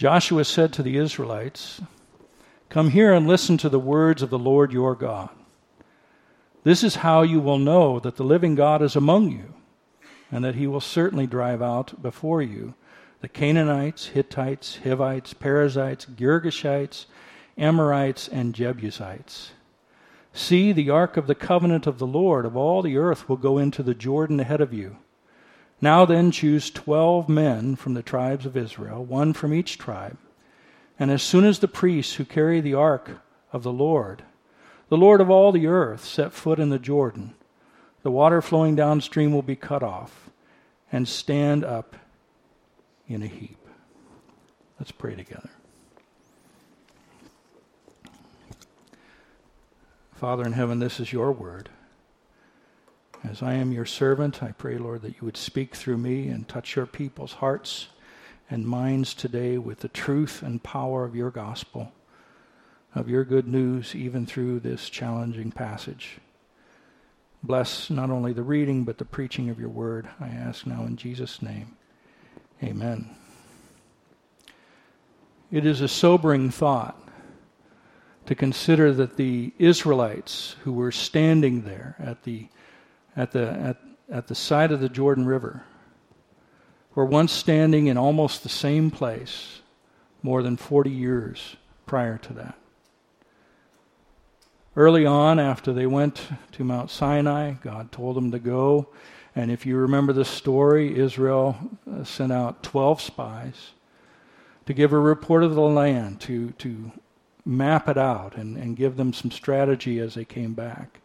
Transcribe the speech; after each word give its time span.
Joshua 0.00 0.46
said 0.46 0.72
to 0.72 0.82
the 0.82 0.96
Israelites, 0.96 1.82
Come 2.70 2.88
here 2.88 3.12
and 3.12 3.28
listen 3.28 3.58
to 3.58 3.68
the 3.68 3.78
words 3.78 4.22
of 4.22 4.30
the 4.30 4.38
Lord 4.38 4.72
your 4.72 4.94
God. 4.94 5.28
This 6.64 6.82
is 6.82 6.94
how 7.04 7.20
you 7.20 7.38
will 7.38 7.58
know 7.58 8.00
that 8.00 8.16
the 8.16 8.24
living 8.24 8.54
God 8.54 8.80
is 8.80 8.96
among 8.96 9.30
you, 9.30 9.52
and 10.32 10.42
that 10.42 10.54
he 10.54 10.66
will 10.66 10.80
certainly 10.80 11.26
drive 11.26 11.60
out 11.60 12.00
before 12.00 12.40
you 12.40 12.72
the 13.20 13.28
Canaanites, 13.28 14.06
Hittites, 14.06 14.78
Hivites, 14.82 15.34
Perizzites, 15.34 16.06
Girgashites, 16.06 17.04
Amorites, 17.58 18.26
and 18.26 18.54
Jebusites. 18.54 19.50
See, 20.32 20.72
the 20.72 20.88
ark 20.88 21.18
of 21.18 21.26
the 21.26 21.34
covenant 21.34 21.86
of 21.86 21.98
the 21.98 22.06
Lord 22.06 22.46
of 22.46 22.56
all 22.56 22.80
the 22.80 22.96
earth 22.96 23.28
will 23.28 23.36
go 23.36 23.58
into 23.58 23.82
the 23.82 23.94
Jordan 23.94 24.40
ahead 24.40 24.62
of 24.62 24.72
you. 24.72 24.96
Now 25.80 26.04
then, 26.04 26.30
choose 26.30 26.70
twelve 26.70 27.28
men 27.28 27.74
from 27.74 27.94
the 27.94 28.02
tribes 28.02 28.44
of 28.44 28.56
Israel, 28.56 29.04
one 29.04 29.32
from 29.32 29.54
each 29.54 29.78
tribe. 29.78 30.18
And 30.98 31.10
as 31.10 31.22
soon 31.22 31.46
as 31.46 31.58
the 31.58 31.68
priests 31.68 32.14
who 32.14 32.24
carry 32.26 32.60
the 32.60 32.74
ark 32.74 33.22
of 33.52 33.62
the 33.62 33.72
Lord, 33.72 34.22
the 34.90 34.98
Lord 34.98 35.20
of 35.22 35.30
all 35.30 35.52
the 35.52 35.66
earth, 35.66 36.04
set 36.04 36.32
foot 36.32 36.58
in 36.58 36.68
the 36.68 36.78
Jordan, 36.78 37.34
the 38.02 38.10
water 38.10 38.42
flowing 38.42 38.76
downstream 38.76 39.32
will 39.32 39.42
be 39.42 39.56
cut 39.56 39.82
off 39.82 40.28
and 40.92 41.08
stand 41.08 41.64
up 41.64 41.96
in 43.08 43.22
a 43.22 43.26
heap. 43.26 43.56
Let's 44.78 44.92
pray 44.92 45.14
together. 45.14 45.50
Father 50.14 50.44
in 50.44 50.52
heaven, 50.52 50.80
this 50.80 51.00
is 51.00 51.12
your 51.12 51.32
word. 51.32 51.70
As 53.22 53.42
I 53.42 53.52
am 53.54 53.70
your 53.72 53.84
servant, 53.84 54.42
I 54.42 54.52
pray, 54.52 54.78
Lord, 54.78 55.02
that 55.02 55.16
you 55.16 55.24
would 55.24 55.36
speak 55.36 55.76
through 55.76 55.98
me 55.98 56.28
and 56.28 56.48
touch 56.48 56.74
your 56.74 56.86
people's 56.86 57.34
hearts 57.34 57.88
and 58.48 58.66
minds 58.66 59.12
today 59.12 59.58
with 59.58 59.80
the 59.80 59.88
truth 59.88 60.42
and 60.42 60.62
power 60.62 61.04
of 61.04 61.14
your 61.14 61.30
gospel, 61.30 61.92
of 62.94 63.08
your 63.10 63.24
good 63.24 63.46
news, 63.46 63.94
even 63.94 64.24
through 64.24 64.60
this 64.60 64.88
challenging 64.88 65.52
passage. 65.52 66.18
Bless 67.42 67.90
not 67.90 68.10
only 68.10 68.32
the 68.32 68.42
reading, 68.42 68.84
but 68.84 68.98
the 68.98 69.04
preaching 69.04 69.50
of 69.50 69.60
your 69.60 69.68
word, 69.68 70.08
I 70.18 70.28
ask 70.28 70.66
now 70.66 70.84
in 70.84 70.96
Jesus' 70.96 71.42
name. 71.42 71.76
Amen. 72.62 73.10
It 75.50 75.66
is 75.66 75.80
a 75.80 75.88
sobering 75.88 76.50
thought 76.50 77.00
to 78.26 78.34
consider 78.34 78.92
that 78.92 79.16
the 79.16 79.52
Israelites 79.58 80.56
who 80.62 80.72
were 80.72 80.92
standing 80.92 81.62
there 81.62 81.96
at 81.98 82.22
the, 82.22 82.48
at 83.16 83.32
the, 83.32 83.50
at, 83.50 83.76
at 84.10 84.26
the 84.28 84.34
side 84.34 84.72
of 84.72 84.80
the 84.80 84.88
Jordan 84.88 85.26
River 85.26 85.64
were 86.94 87.04
once 87.04 87.32
standing 87.32 87.86
in 87.86 87.96
almost 87.96 88.42
the 88.42 88.48
same 88.48 88.90
place 88.90 89.60
more 90.22 90.42
than 90.42 90.56
40 90.56 90.90
years 90.90 91.56
prior 91.86 92.18
to 92.18 92.32
that. 92.34 92.56
Early 94.76 95.04
on, 95.04 95.38
after 95.38 95.72
they 95.72 95.86
went 95.86 96.28
to 96.52 96.64
Mount 96.64 96.90
Sinai, 96.90 97.52
God 97.52 97.90
told 97.90 98.16
them 98.16 98.30
to 98.30 98.38
go 98.38 98.88
and 99.34 99.50
if 99.50 99.64
you 99.64 99.76
remember 99.76 100.12
the 100.12 100.24
story, 100.24 100.98
Israel 100.98 101.56
uh, 101.90 102.04
sent 102.04 102.32
out 102.32 102.62
12 102.62 103.00
spies 103.00 103.70
to 104.66 104.74
give 104.74 104.92
a 104.92 104.98
report 104.98 105.44
of 105.44 105.54
the 105.54 105.60
land, 105.60 106.20
to, 106.22 106.50
to 106.52 106.92
map 107.44 107.88
it 107.88 107.96
out 107.96 108.36
and, 108.36 108.56
and 108.56 108.76
give 108.76 108.96
them 108.96 109.12
some 109.12 109.30
strategy 109.30 109.98
as 109.98 110.14
they 110.14 110.24
came 110.24 110.54
back. 110.54 110.99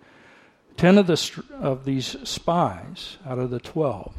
Ten 0.77 0.97
of, 0.97 1.07
the, 1.07 1.43
of 1.59 1.85
these 1.85 2.17
spies 2.27 3.17
out 3.25 3.39
of 3.39 3.49
the 3.49 3.59
12 3.59 4.13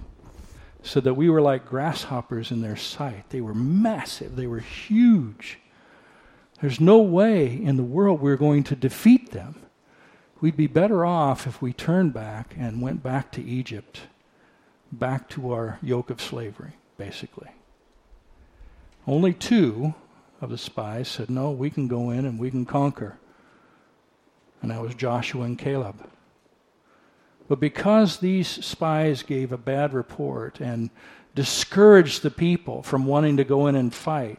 said 0.82 1.04
that 1.04 1.14
we 1.14 1.28
were 1.28 1.42
like 1.42 1.66
grasshoppers 1.66 2.50
in 2.50 2.62
their 2.62 2.76
sight. 2.76 3.28
They 3.30 3.40
were 3.40 3.54
massive, 3.54 4.36
they 4.36 4.46
were 4.46 4.60
huge. 4.60 5.58
There's 6.60 6.80
no 6.80 7.02
way 7.02 7.46
in 7.46 7.76
the 7.76 7.82
world 7.82 8.20
we're 8.20 8.36
going 8.36 8.64
to 8.64 8.76
defeat 8.76 9.32
them. 9.32 9.56
We'd 10.40 10.56
be 10.56 10.66
better 10.66 11.04
off 11.04 11.46
if 11.46 11.60
we 11.60 11.72
turned 11.72 12.14
back 12.14 12.54
and 12.58 12.80
went 12.80 13.02
back 13.02 13.32
to 13.32 13.42
Egypt, 13.42 14.02
back 14.90 15.28
to 15.30 15.52
our 15.52 15.78
yoke 15.82 16.08
of 16.08 16.20
slavery, 16.20 16.72
basically. 16.96 17.50
Only 19.06 19.34
two 19.34 19.94
of 20.40 20.50
the 20.50 20.58
spies 20.58 21.08
said, 21.08 21.30
No, 21.30 21.50
we 21.50 21.70
can 21.70 21.88
go 21.88 22.10
in 22.10 22.24
and 22.24 22.38
we 22.38 22.50
can 22.50 22.64
conquer. 22.64 23.18
And 24.62 24.70
that 24.70 24.82
was 24.82 24.94
Joshua 24.94 25.44
and 25.44 25.58
Caleb. 25.58 26.08
But 27.48 27.60
because 27.60 28.18
these 28.18 28.48
spies 28.48 29.22
gave 29.22 29.52
a 29.52 29.58
bad 29.58 29.92
report 29.92 30.60
and 30.60 30.90
discouraged 31.34 32.22
the 32.22 32.30
people 32.30 32.82
from 32.82 33.06
wanting 33.06 33.36
to 33.36 33.44
go 33.44 33.66
in 33.66 33.76
and 33.76 33.94
fight, 33.94 34.38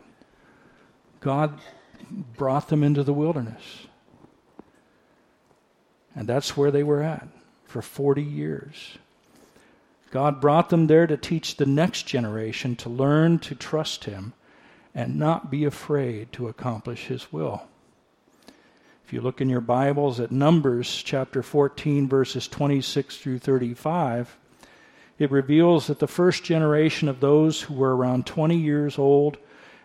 God 1.20 1.60
brought 2.10 2.68
them 2.68 2.84
into 2.84 3.04
the 3.04 3.14
wilderness. 3.14 3.88
And 6.16 6.28
that's 6.28 6.58
where 6.58 6.72
they 6.72 6.84
were 6.84 7.04
at 7.04 7.28
for 7.66 7.82
40 7.82 8.24
years. 8.24 8.98
God 10.10 10.42
brought 10.42 10.70
them 10.70 10.88
there 10.88 11.06
to 11.06 11.18
teach 11.18 11.58
the 11.58 11.66
next 11.66 12.04
generation 12.04 12.76
to 12.78 12.90
learn 12.90 13.40
to 13.40 13.56
trust 13.56 14.06
Him 14.06 14.34
and 14.96 15.20
not 15.20 15.52
be 15.52 15.66
afraid 15.66 16.32
to 16.34 16.48
accomplish 16.48 17.06
His 17.06 17.32
will. 17.32 17.68
If 19.08 19.14
you 19.14 19.22
look 19.22 19.40
in 19.40 19.48
your 19.48 19.62
Bibles 19.62 20.20
at 20.20 20.34
Numbers 20.34 21.02
chapter 21.02 21.42
14, 21.42 22.10
verses 22.10 22.46
26 22.50 23.16
through 23.16 23.40
35, 23.40 24.36
it 25.18 25.32
reveals 25.32 25.88
that 25.88 26.00
the 26.00 26.10
first 26.10 26.44
generation 26.44 27.08
of 27.08 27.22
those 27.22 27.62
who 27.62 27.74
were 27.76 27.96
around 27.96 28.26
20 28.26 28.58
years 28.58 29.00
old 29.00 29.38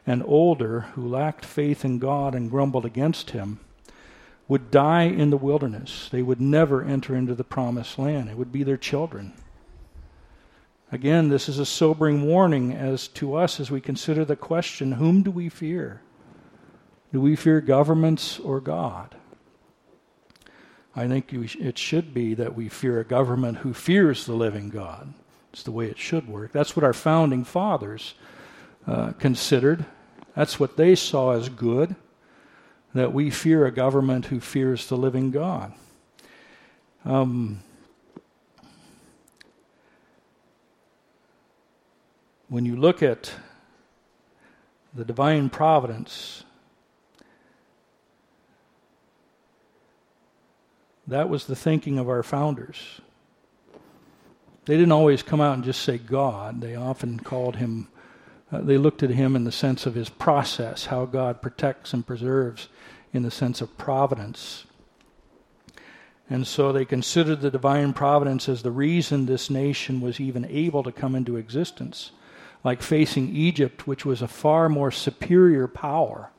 and 0.04 0.24
older, 0.26 0.80
who 0.96 1.06
lacked 1.06 1.44
faith 1.44 1.84
in 1.84 2.00
God 2.00 2.34
and 2.34 2.50
grumbled 2.50 2.84
against 2.84 3.30
Him, 3.30 3.60
would 4.48 4.72
die 4.72 5.04
in 5.04 5.30
the 5.30 5.36
wilderness. 5.36 6.08
They 6.10 6.22
would 6.22 6.40
never 6.40 6.82
enter 6.82 7.14
into 7.14 7.36
the 7.36 7.44
promised 7.44 8.00
land. 8.00 8.28
It 8.28 8.36
would 8.36 8.50
be 8.50 8.64
their 8.64 8.76
children. 8.76 9.34
Again, 10.90 11.28
this 11.28 11.48
is 11.48 11.60
a 11.60 11.64
sobering 11.64 12.26
warning 12.26 12.72
as 12.72 13.06
to 13.06 13.36
us 13.36 13.60
as 13.60 13.70
we 13.70 13.80
consider 13.80 14.24
the 14.24 14.34
question 14.34 14.90
whom 14.90 15.22
do 15.22 15.30
we 15.30 15.48
fear? 15.48 16.00
Do 17.12 17.20
we 17.20 17.36
fear 17.36 17.60
governments 17.60 18.38
or 18.38 18.60
God? 18.60 19.14
I 20.96 21.06
think 21.08 21.32
it 21.32 21.78
should 21.78 22.12
be 22.12 22.34
that 22.34 22.54
we 22.54 22.68
fear 22.68 23.00
a 23.00 23.04
government 23.04 23.58
who 23.58 23.72
fears 23.74 24.26
the 24.26 24.34
living 24.34 24.70
God. 24.70 25.12
It's 25.52 25.62
the 25.62 25.72
way 25.72 25.86
it 25.86 25.98
should 25.98 26.26
work. 26.26 26.52
That's 26.52 26.74
what 26.74 26.84
our 26.84 26.92
founding 26.92 27.44
fathers 27.44 28.14
uh, 28.86 29.12
considered. 29.12 29.84
That's 30.34 30.58
what 30.58 30.76
they 30.76 30.94
saw 30.94 31.32
as 31.32 31.48
good 31.48 31.94
that 32.94 33.12
we 33.12 33.30
fear 33.30 33.64
a 33.64 33.70
government 33.70 34.26
who 34.26 34.40
fears 34.40 34.88
the 34.88 34.96
living 34.96 35.30
God. 35.30 35.72
Um, 37.04 37.62
when 42.48 42.66
you 42.66 42.76
look 42.76 43.02
at 43.02 43.32
the 44.94 45.04
divine 45.04 45.48
providence, 45.48 46.44
that 51.12 51.28
was 51.28 51.46
the 51.46 51.56
thinking 51.56 51.98
of 51.98 52.08
our 52.08 52.22
founders. 52.22 53.00
They 54.64 54.76
didn't 54.76 54.92
always 54.92 55.22
come 55.22 55.40
out 55.40 55.54
and 55.54 55.64
just 55.64 55.82
say 55.82 55.98
God, 55.98 56.60
they 56.60 56.76
often 56.76 57.20
called 57.20 57.56
him 57.56 57.88
uh, 58.52 58.60
they 58.60 58.76
looked 58.76 59.02
at 59.02 59.10
him 59.10 59.34
in 59.34 59.44
the 59.44 59.52
sense 59.52 59.86
of 59.86 59.94
his 59.94 60.10
process, 60.10 60.86
how 60.86 61.06
God 61.06 61.40
protects 61.40 61.94
and 61.94 62.06
preserves 62.06 62.68
in 63.12 63.22
the 63.22 63.30
sense 63.30 63.62
of 63.62 63.78
providence. 63.78 64.66
And 66.28 66.46
so 66.46 66.70
they 66.70 66.84
considered 66.84 67.40
the 67.40 67.50
divine 67.50 67.94
providence 67.94 68.48
as 68.48 68.62
the 68.62 68.70
reason 68.70 69.24
this 69.24 69.48
nation 69.48 70.00
was 70.00 70.20
even 70.20 70.44
able 70.44 70.82
to 70.82 70.92
come 70.92 71.14
into 71.14 71.36
existence, 71.36 72.12
like 72.62 72.82
facing 72.82 73.34
Egypt, 73.34 73.86
which 73.86 74.04
was 74.04 74.20
a 74.20 74.28
far 74.28 74.68
more 74.68 74.90
superior 74.90 75.66
power 75.66 76.30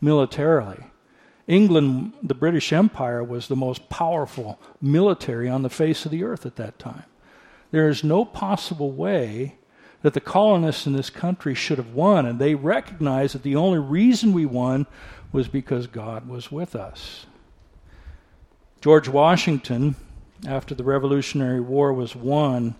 militarily. 0.00 0.84
England, 1.46 2.12
the 2.22 2.34
British 2.34 2.72
Empire, 2.72 3.22
was 3.22 3.48
the 3.48 3.56
most 3.56 3.88
powerful 3.88 4.60
military 4.80 5.48
on 5.48 5.62
the 5.62 5.70
face 5.70 6.04
of 6.04 6.10
the 6.10 6.24
earth 6.24 6.46
at 6.46 6.56
that 6.56 6.78
time. 6.78 7.04
There 7.70 7.88
is 7.88 8.04
no 8.04 8.24
possible 8.24 8.92
way 8.92 9.56
that 10.02 10.14
the 10.14 10.20
colonists 10.20 10.86
in 10.86 10.92
this 10.92 11.10
country 11.10 11.54
should 11.54 11.78
have 11.78 11.94
won, 11.94 12.26
and 12.26 12.38
they 12.38 12.54
recognized 12.54 13.34
that 13.34 13.42
the 13.42 13.56
only 13.56 13.78
reason 13.78 14.32
we 14.32 14.46
won 14.46 14.86
was 15.32 15.48
because 15.48 15.86
God 15.86 16.28
was 16.28 16.52
with 16.52 16.76
us. 16.76 17.26
George 18.80 19.08
Washington, 19.08 19.94
after 20.46 20.74
the 20.74 20.84
Revolutionary 20.84 21.60
War 21.60 21.92
was 21.92 22.16
won, 22.16 22.74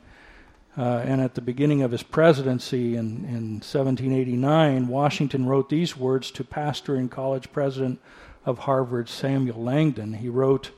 uh, 0.77 1.03
and 1.05 1.21
at 1.21 1.35
the 1.35 1.41
beginning 1.41 1.83
of 1.83 1.93
his 1.93 2.03
presidency 2.03 2.97
in, 2.97 3.25
in 3.25 3.61
1789, 3.61 4.89
Washington 4.89 5.47
wrote 5.47 5.69
these 5.69 5.97
words 5.97 6.31
to 6.33 6.45
pastor 6.45 6.97
and 6.97 7.11
college 7.11 7.53
president 7.53 8.01
of 8.45 8.61
Harvard, 8.61 9.09
Samuel 9.09 9.63
Langdon. 9.63 10.15
He 10.15 10.29
wrote, 10.29 10.71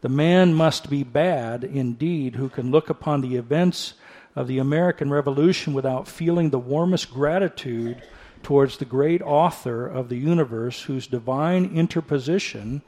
The 0.00 0.08
man 0.08 0.54
must 0.54 0.88
be 0.88 1.02
bad 1.02 1.64
indeed 1.64 2.36
who 2.36 2.48
can 2.48 2.70
look 2.70 2.90
upon 2.90 3.20
the 3.20 3.36
events 3.36 3.94
of 4.36 4.46
the 4.46 4.58
American 4.58 5.10
Revolution 5.10 5.74
without 5.74 6.06
feeling 6.06 6.50
the 6.50 6.58
warmest 6.58 7.12
gratitude 7.12 8.02
towards 8.42 8.76
the 8.76 8.84
great 8.84 9.20
author 9.22 9.86
of 9.86 10.08
the 10.08 10.16
universe, 10.16 10.82
whose 10.82 11.06
divine 11.06 11.64
interposition, 11.74 12.82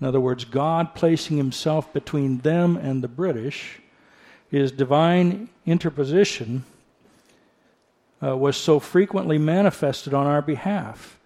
in 0.00 0.06
other 0.06 0.20
words, 0.20 0.44
God 0.44 0.94
placing 0.94 1.36
himself 1.36 1.92
between 1.92 2.38
them 2.38 2.76
and 2.76 3.02
the 3.02 3.08
British, 3.08 3.80
his 4.50 4.72
divine 4.72 5.50
interposition 5.66 6.64
uh, 8.22 8.36
was 8.36 8.56
so 8.56 8.80
frequently 8.80 9.38
manifested 9.38 10.14
on 10.14 10.26
our 10.26 10.42
behalf. 10.42 11.18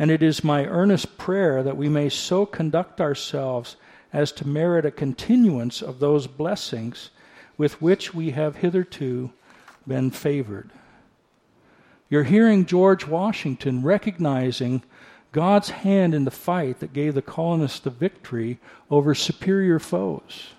And 0.00 0.10
it 0.10 0.22
is 0.22 0.42
my 0.42 0.64
earnest 0.64 1.18
prayer 1.18 1.62
that 1.62 1.76
we 1.76 1.90
may 1.90 2.08
so 2.08 2.46
conduct 2.46 3.02
ourselves 3.02 3.76
as 4.14 4.32
to 4.32 4.48
merit 4.48 4.86
a 4.86 4.90
continuance 4.90 5.82
of 5.82 5.98
those 5.98 6.26
blessings 6.26 7.10
with 7.58 7.82
which 7.82 8.14
we 8.14 8.30
have 8.30 8.56
hitherto 8.56 9.30
been 9.86 10.10
favored. 10.10 10.70
You're 12.08 12.24
hearing 12.24 12.64
George 12.64 13.06
Washington 13.06 13.82
recognizing 13.82 14.82
God's 15.32 15.68
hand 15.68 16.14
in 16.14 16.24
the 16.24 16.30
fight 16.30 16.80
that 16.80 16.94
gave 16.94 17.12
the 17.12 17.20
colonists 17.20 17.80
the 17.80 17.90
victory 17.90 18.58
over 18.90 19.14
superior 19.14 19.78
foes. 19.78 20.54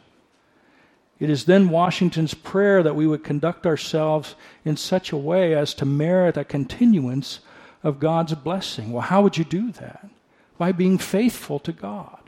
It 1.20 1.32
is 1.32 1.46
then 1.46 1.70
Washington's 1.70 2.36
prayer 2.36 2.84
that 2.84 2.96
we 2.96 3.08
would 3.08 3.24
conduct 3.24 3.66
ourselves 3.66 4.36
in 4.64 4.78
such 4.78 5.12
a 5.12 5.18
way 5.18 5.56
as 5.56 5.74
to 5.74 5.86
merit 5.86 6.38
a 6.38 6.44
continuance 6.44 7.40
of 7.84 8.00
God's 8.00 8.34
blessing. 8.36 8.92
Well, 8.92 9.02
how 9.02 9.22
would 9.22 9.38
you 9.38 9.44
do 9.44 9.72
that? 9.74 10.10
By 10.58 10.72
being 10.72 10.98
faithful 10.98 11.60
to 11.60 11.72
God, 11.72 12.20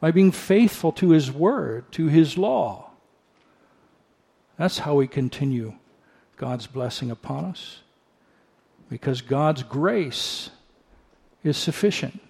by 0.00 0.10
being 0.10 0.32
faithful 0.32 0.92
to 0.92 1.10
His 1.10 1.32
Word, 1.32 1.90
to 1.92 2.06
His 2.06 2.36
law. 2.36 2.90
That's 4.58 4.78
how 4.78 4.94
we 4.94 5.06
continue 5.06 5.74
God's 6.36 6.66
blessing 6.66 7.10
upon 7.10 7.46
us. 7.46 7.80
Because 8.90 9.22
God's 9.22 9.62
grace 9.62 10.50
is 11.42 11.56
sufficient. 11.56 12.20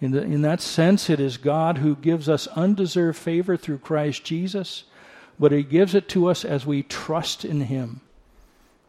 In, 0.00 0.10
the, 0.10 0.22
in 0.22 0.42
that 0.42 0.60
sense, 0.60 1.08
it 1.08 1.18
is 1.18 1.38
God 1.38 1.78
who 1.78 1.96
gives 1.96 2.28
us 2.28 2.46
undeserved 2.48 3.18
favor 3.18 3.56
through 3.56 3.78
Christ 3.78 4.24
Jesus, 4.24 4.84
but 5.38 5.52
He 5.52 5.62
gives 5.62 5.94
it 5.94 6.08
to 6.10 6.28
us 6.28 6.44
as 6.44 6.66
we 6.66 6.82
trust 6.82 7.44
in 7.44 7.62
Him, 7.62 8.02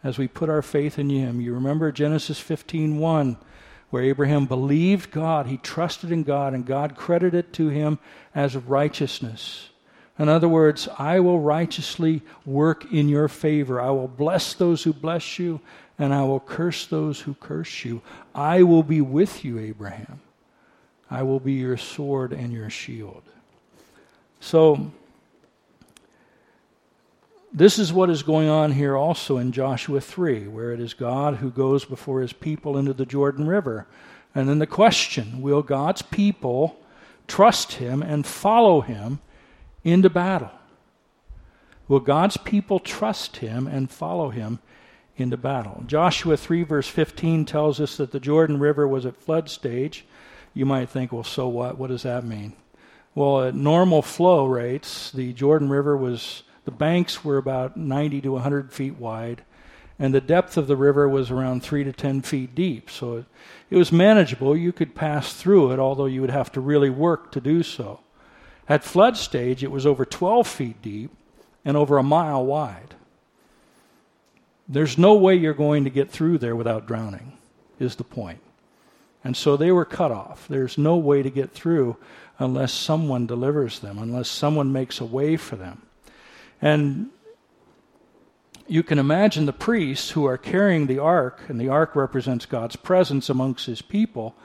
as 0.07 0.17
we 0.17 0.25
put 0.25 0.49
our 0.49 0.61
faith 0.61 0.97
in 0.97 1.09
Him. 1.09 1.41
You 1.41 1.53
remember 1.53 1.91
Genesis 1.91 2.39
15 2.39 2.97
1, 2.97 3.37
where 3.89 4.03
Abraham 4.03 4.45
believed 4.45 5.11
God, 5.11 5.47
he 5.47 5.57
trusted 5.57 6.13
in 6.13 6.23
God, 6.23 6.53
and 6.53 6.65
God 6.65 6.95
credited 6.95 7.47
it 7.47 7.53
to 7.53 7.67
him 7.67 7.99
as 8.33 8.55
righteousness. 8.55 9.67
In 10.17 10.29
other 10.29 10.47
words, 10.47 10.87
I 10.97 11.19
will 11.19 11.41
righteously 11.41 12.21
work 12.45 12.89
in 12.91 13.09
your 13.09 13.27
favor. 13.27 13.81
I 13.81 13.89
will 13.89 14.07
bless 14.07 14.53
those 14.53 14.83
who 14.83 14.93
bless 14.93 15.39
you, 15.39 15.59
and 15.99 16.13
I 16.13 16.23
will 16.23 16.39
curse 16.39 16.85
those 16.85 17.19
who 17.19 17.33
curse 17.33 17.83
you. 17.83 18.01
I 18.33 18.63
will 18.63 18.83
be 18.83 19.01
with 19.01 19.43
you, 19.43 19.59
Abraham. 19.59 20.21
I 21.11 21.23
will 21.23 21.41
be 21.41 21.53
your 21.53 21.77
sword 21.77 22.31
and 22.31 22.53
your 22.53 22.69
shield. 22.69 23.23
So, 24.39 24.89
this 27.57 27.79
is 27.79 27.91
what 27.93 28.09
is 28.09 28.23
going 28.23 28.49
on 28.49 28.71
here 28.71 28.95
also 28.95 29.37
in 29.37 29.51
Joshua 29.51 30.01
3, 30.01 30.47
where 30.47 30.71
it 30.71 30.79
is 30.79 30.93
God 30.93 31.37
who 31.37 31.49
goes 31.49 31.85
before 31.85 32.21
his 32.21 32.33
people 32.33 32.77
into 32.77 32.93
the 32.93 33.05
Jordan 33.05 33.47
River. 33.47 33.87
And 34.35 34.47
then 34.47 34.59
the 34.59 34.67
question 34.67 35.41
will 35.41 35.61
God's 35.61 36.01
people 36.01 36.79
trust 37.27 37.73
him 37.73 38.01
and 38.01 38.25
follow 38.25 38.81
him 38.81 39.19
into 39.83 40.09
battle? 40.09 40.51
Will 41.87 41.99
God's 41.99 42.37
people 42.37 42.79
trust 42.79 43.37
him 43.37 43.65
and 43.67 43.89
follow 43.89 44.29
him 44.29 44.59
into 45.15 45.37
battle? 45.37 45.83
Joshua 45.87 46.37
3, 46.37 46.63
verse 46.63 46.87
15 46.87 47.45
tells 47.45 47.79
us 47.79 47.97
that 47.97 48.11
the 48.11 48.19
Jordan 48.19 48.59
River 48.59 48.87
was 48.87 49.05
at 49.05 49.15
flood 49.15 49.49
stage 49.49 50.05
you 50.57 50.65
might 50.65 50.89
think, 50.89 51.11
well, 51.11 51.23
so 51.23 51.47
what? 51.47 51.77
What 51.77 51.89
does 51.89 52.01
that 52.01 52.25
mean? 52.25 52.53
Well, 53.13 53.43
at 53.43 53.53
normal 53.53 54.01
flow 54.01 54.47
rates, 54.47 55.11
the 55.11 55.31
Jordan 55.33 55.69
River 55.69 55.95
was, 55.95 56.41
the 56.67 56.71
banks 56.71 57.23
were 57.23 57.37
about 57.37 57.77
90 57.77 58.19
to 58.19 58.33
100 58.33 58.73
feet 58.73 58.97
wide, 58.97 59.41
and 59.97 60.13
the 60.13 60.19
depth 60.19 60.57
of 60.57 60.67
the 60.67 60.75
river 60.75 61.07
was 61.07 61.31
around 61.31 61.63
3 61.63 61.85
to 61.85 61.93
10 61.93 62.23
feet 62.23 62.53
deep. 62.53 62.89
So 62.89 63.19
it, 63.19 63.25
it 63.69 63.77
was 63.77 63.89
manageable. 63.93 64.53
You 64.53 64.73
could 64.73 64.93
pass 64.93 65.31
through 65.31 65.71
it, 65.71 65.79
although 65.79 66.07
you 66.07 66.19
would 66.19 66.29
have 66.29 66.51
to 66.51 66.59
really 66.59 66.89
work 66.89 67.31
to 67.31 67.39
do 67.39 67.63
so. 67.63 68.01
At 68.67 68.83
flood 68.83 69.15
stage, 69.15 69.63
it 69.63 69.71
was 69.71 69.85
over 69.85 70.03
12 70.03 70.45
feet 70.45 70.81
deep 70.81 71.09
and 71.63 71.77
over 71.77 71.97
a 71.97 72.03
mile 72.03 72.45
wide. 72.45 72.95
There's 74.67 74.97
no 74.97 75.13
way 75.13 75.35
you're 75.35 75.53
going 75.53 75.85
to 75.85 75.89
get 75.89 76.11
through 76.11 76.39
there 76.39 76.57
without 76.57 76.85
drowning, 76.85 77.37
is 77.79 77.95
the 77.95 78.03
point. 78.03 78.41
And 79.23 79.37
so 79.37 79.55
they 79.55 79.71
were 79.71 79.85
cut 79.85 80.11
off. 80.11 80.49
There's 80.49 80.77
no 80.77 80.97
way 80.97 81.23
to 81.23 81.29
get 81.29 81.53
through 81.53 81.95
unless 82.39 82.73
someone 82.73 83.25
delivers 83.25 83.79
them, 83.79 83.99
unless 83.99 84.27
someone 84.27 84.73
makes 84.73 84.99
a 84.99 85.05
way 85.05 85.37
for 85.37 85.55
them. 85.55 85.83
And 86.61 87.09
you 88.67 88.83
can 88.83 88.99
imagine 88.99 89.45
the 89.45 89.53
priests 89.53 90.11
who 90.11 90.25
are 90.25 90.37
carrying 90.37 90.87
the 90.87 90.99
ark, 90.99 91.41
and 91.47 91.59
the 91.59 91.69
ark 91.69 91.95
represents 91.95 92.45
God's 92.45 92.75
presence 92.75 93.29
amongst 93.29 93.65
his 93.65 93.81
people. 93.81 94.35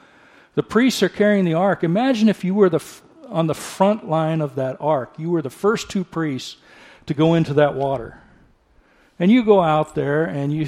The 0.55 0.63
priests 0.63 1.03
are 1.03 1.09
carrying 1.09 1.45
the 1.45 1.55
ark. 1.55 1.83
Imagine 1.83 2.29
if 2.29 2.43
you 2.43 2.53
were 2.53 2.69
the, 2.69 2.83
on 3.27 3.47
the 3.47 3.55
front 3.55 4.07
line 4.07 4.39
of 4.39 4.55
that 4.55 4.77
ark. 4.79 5.15
You 5.17 5.31
were 5.31 5.41
the 5.41 5.49
first 5.49 5.89
two 5.89 6.03
priests 6.03 6.57
to 7.07 7.13
go 7.13 7.33
into 7.33 7.53
that 7.55 7.75
water. 7.75 8.21
And 9.19 9.31
you 9.31 9.43
go 9.43 9.61
out 9.61 9.95
there 9.95 10.23
and 10.25 10.53
you, 10.53 10.67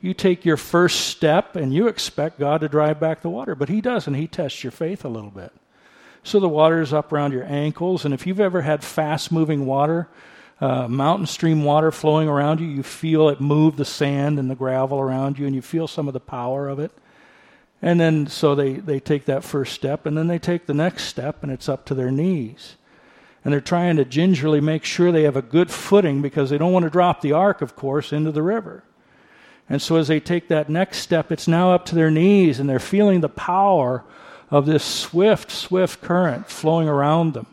you 0.00 0.14
take 0.14 0.44
your 0.44 0.56
first 0.56 1.08
step 1.08 1.56
and 1.56 1.72
you 1.72 1.88
expect 1.88 2.38
God 2.38 2.60
to 2.60 2.68
drive 2.68 3.00
back 3.00 3.22
the 3.22 3.30
water, 3.30 3.54
but 3.54 3.68
He 3.68 3.80
doesn't. 3.80 4.14
He 4.14 4.26
tests 4.26 4.62
your 4.62 4.70
faith 4.70 5.04
a 5.04 5.08
little 5.08 5.30
bit. 5.30 5.52
So 6.22 6.38
the 6.38 6.48
water 6.48 6.82
is 6.82 6.92
up 6.92 7.12
around 7.12 7.32
your 7.32 7.44
ankles, 7.44 8.04
and 8.04 8.12
if 8.12 8.26
you've 8.26 8.40
ever 8.40 8.60
had 8.60 8.84
fast 8.84 9.32
moving 9.32 9.64
water, 9.64 10.08
uh, 10.60 10.88
mountain 10.88 11.26
stream 11.26 11.64
water 11.64 11.90
flowing 11.90 12.28
around 12.28 12.60
you, 12.60 12.66
you 12.66 12.82
feel 12.82 13.28
it 13.28 13.40
move 13.40 13.76
the 13.76 13.84
sand 13.84 14.38
and 14.38 14.50
the 14.50 14.54
gravel 14.54 14.98
around 14.98 15.38
you, 15.38 15.46
and 15.46 15.54
you 15.54 15.62
feel 15.62 15.88
some 15.88 16.06
of 16.06 16.14
the 16.14 16.20
power 16.20 16.68
of 16.68 16.78
it. 16.78 16.92
And 17.82 17.98
then, 17.98 18.26
so 18.26 18.54
they, 18.54 18.74
they 18.74 19.00
take 19.00 19.24
that 19.24 19.42
first 19.42 19.72
step, 19.72 20.04
and 20.04 20.16
then 20.16 20.26
they 20.26 20.38
take 20.38 20.66
the 20.66 20.74
next 20.74 21.04
step, 21.04 21.42
and 21.42 21.50
it's 21.50 21.68
up 21.68 21.86
to 21.86 21.94
their 21.94 22.10
knees 22.10 22.76
and 23.44 23.52
they're 23.52 23.60
trying 23.60 23.96
to 23.96 24.04
gingerly 24.04 24.60
make 24.60 24.84
sure 24.84 25.10
they 25.10 25.22
have 25.22 25.36
a 25.36 25.42
good 25.42 25.70
footing 25.70 26.20
because 26.20 26.50
they 26.50 26.58
don't 26.58 26.72
want 26.72 26.84
to 26.84 26.90
drop 26.90 27.20
the 27.20 27.32
ark, 27.32 27.62
of 27.62 27.74
course, 27.74 28.12
into 28.12 28.30
the 28.30 28.42
river. 28.42 28.84
And 29.68 29.80
so 29.80 29.96
as 29.96 30.08
they 30.08 30.20
take 30.20 30.48
that 30.48 30.68
next 30.68 30.98
step, 30.98 31.32
it's 31.32 31.48
now 31.48 31.72
up 31.72 31.86
to 31.86 31.94
their 31.94 32.10
knees, 32.10 32.60
and 32.60 32.68
they're 32.68 32.78
feeling 32.78 33.20
the 33.20 33.28
power 33.28 34.04
of 34.50 34.66
this 34.66 34.84
swift, 34.84 35.50
swift 35.50 36.02
current 36.02 36.48
flowing 36.48 36.88
around 36.88 37.34
them. 37.34 37.46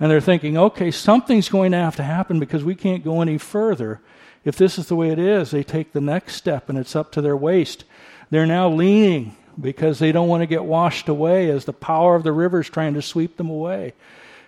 And 0.00 0.10
they're 0.10 0.20
thinking, 0.20 0.56
okay, 0.56 0.90
something's 0.90 1.48
going 1.48 1.72
to 1.72 1.78
have 1.78 1.96
to 1.96 2.02
happen 2.02 2.40
because 2.40 2.64
we 2.64 2.74
can't 2.74 3.04
go 3.04 3.22
any 3.22 3.38
further. 3.38 4.00
If 4.44 4.56
this 4.56 4.78
is 4.78 4.88
the 4.88 4.96
way 4.96 5.10
it 5.10 5.18
is, 5.18 5.50
they 5.50 5.62
take 5.62 5.92
the 5.92 6.00
next 6.00 6.34
step 6.34 6.68
and 6.68 6.78
it's 6.78 6.96
up 6.96 7.12
to 7.12 7.22
their 7.22 7.36
waist. 7.36 7.84
They're 8.30 8.46
now 8.46 8.68
leaning 8.68 9.36
because 9.60 9.98
they 9.98 10.12
don't 10.12 10.28
want 10.28 10.42
to 10.42 10.46
get 10.46 10.64
washed 10.64 11.08
away 11.08 11.48
as 11.50 11.64
the 11.64 11.72
power 11.72 12.16
of 12.16 12.24
the 12.24 12.32
river 12.32 12.60
is 12.60 12.68
trying 12.68 12.94
to 12.94 13.02
sweep 13.02 13.36
them 13.36 13.48
away. 13.48 13.94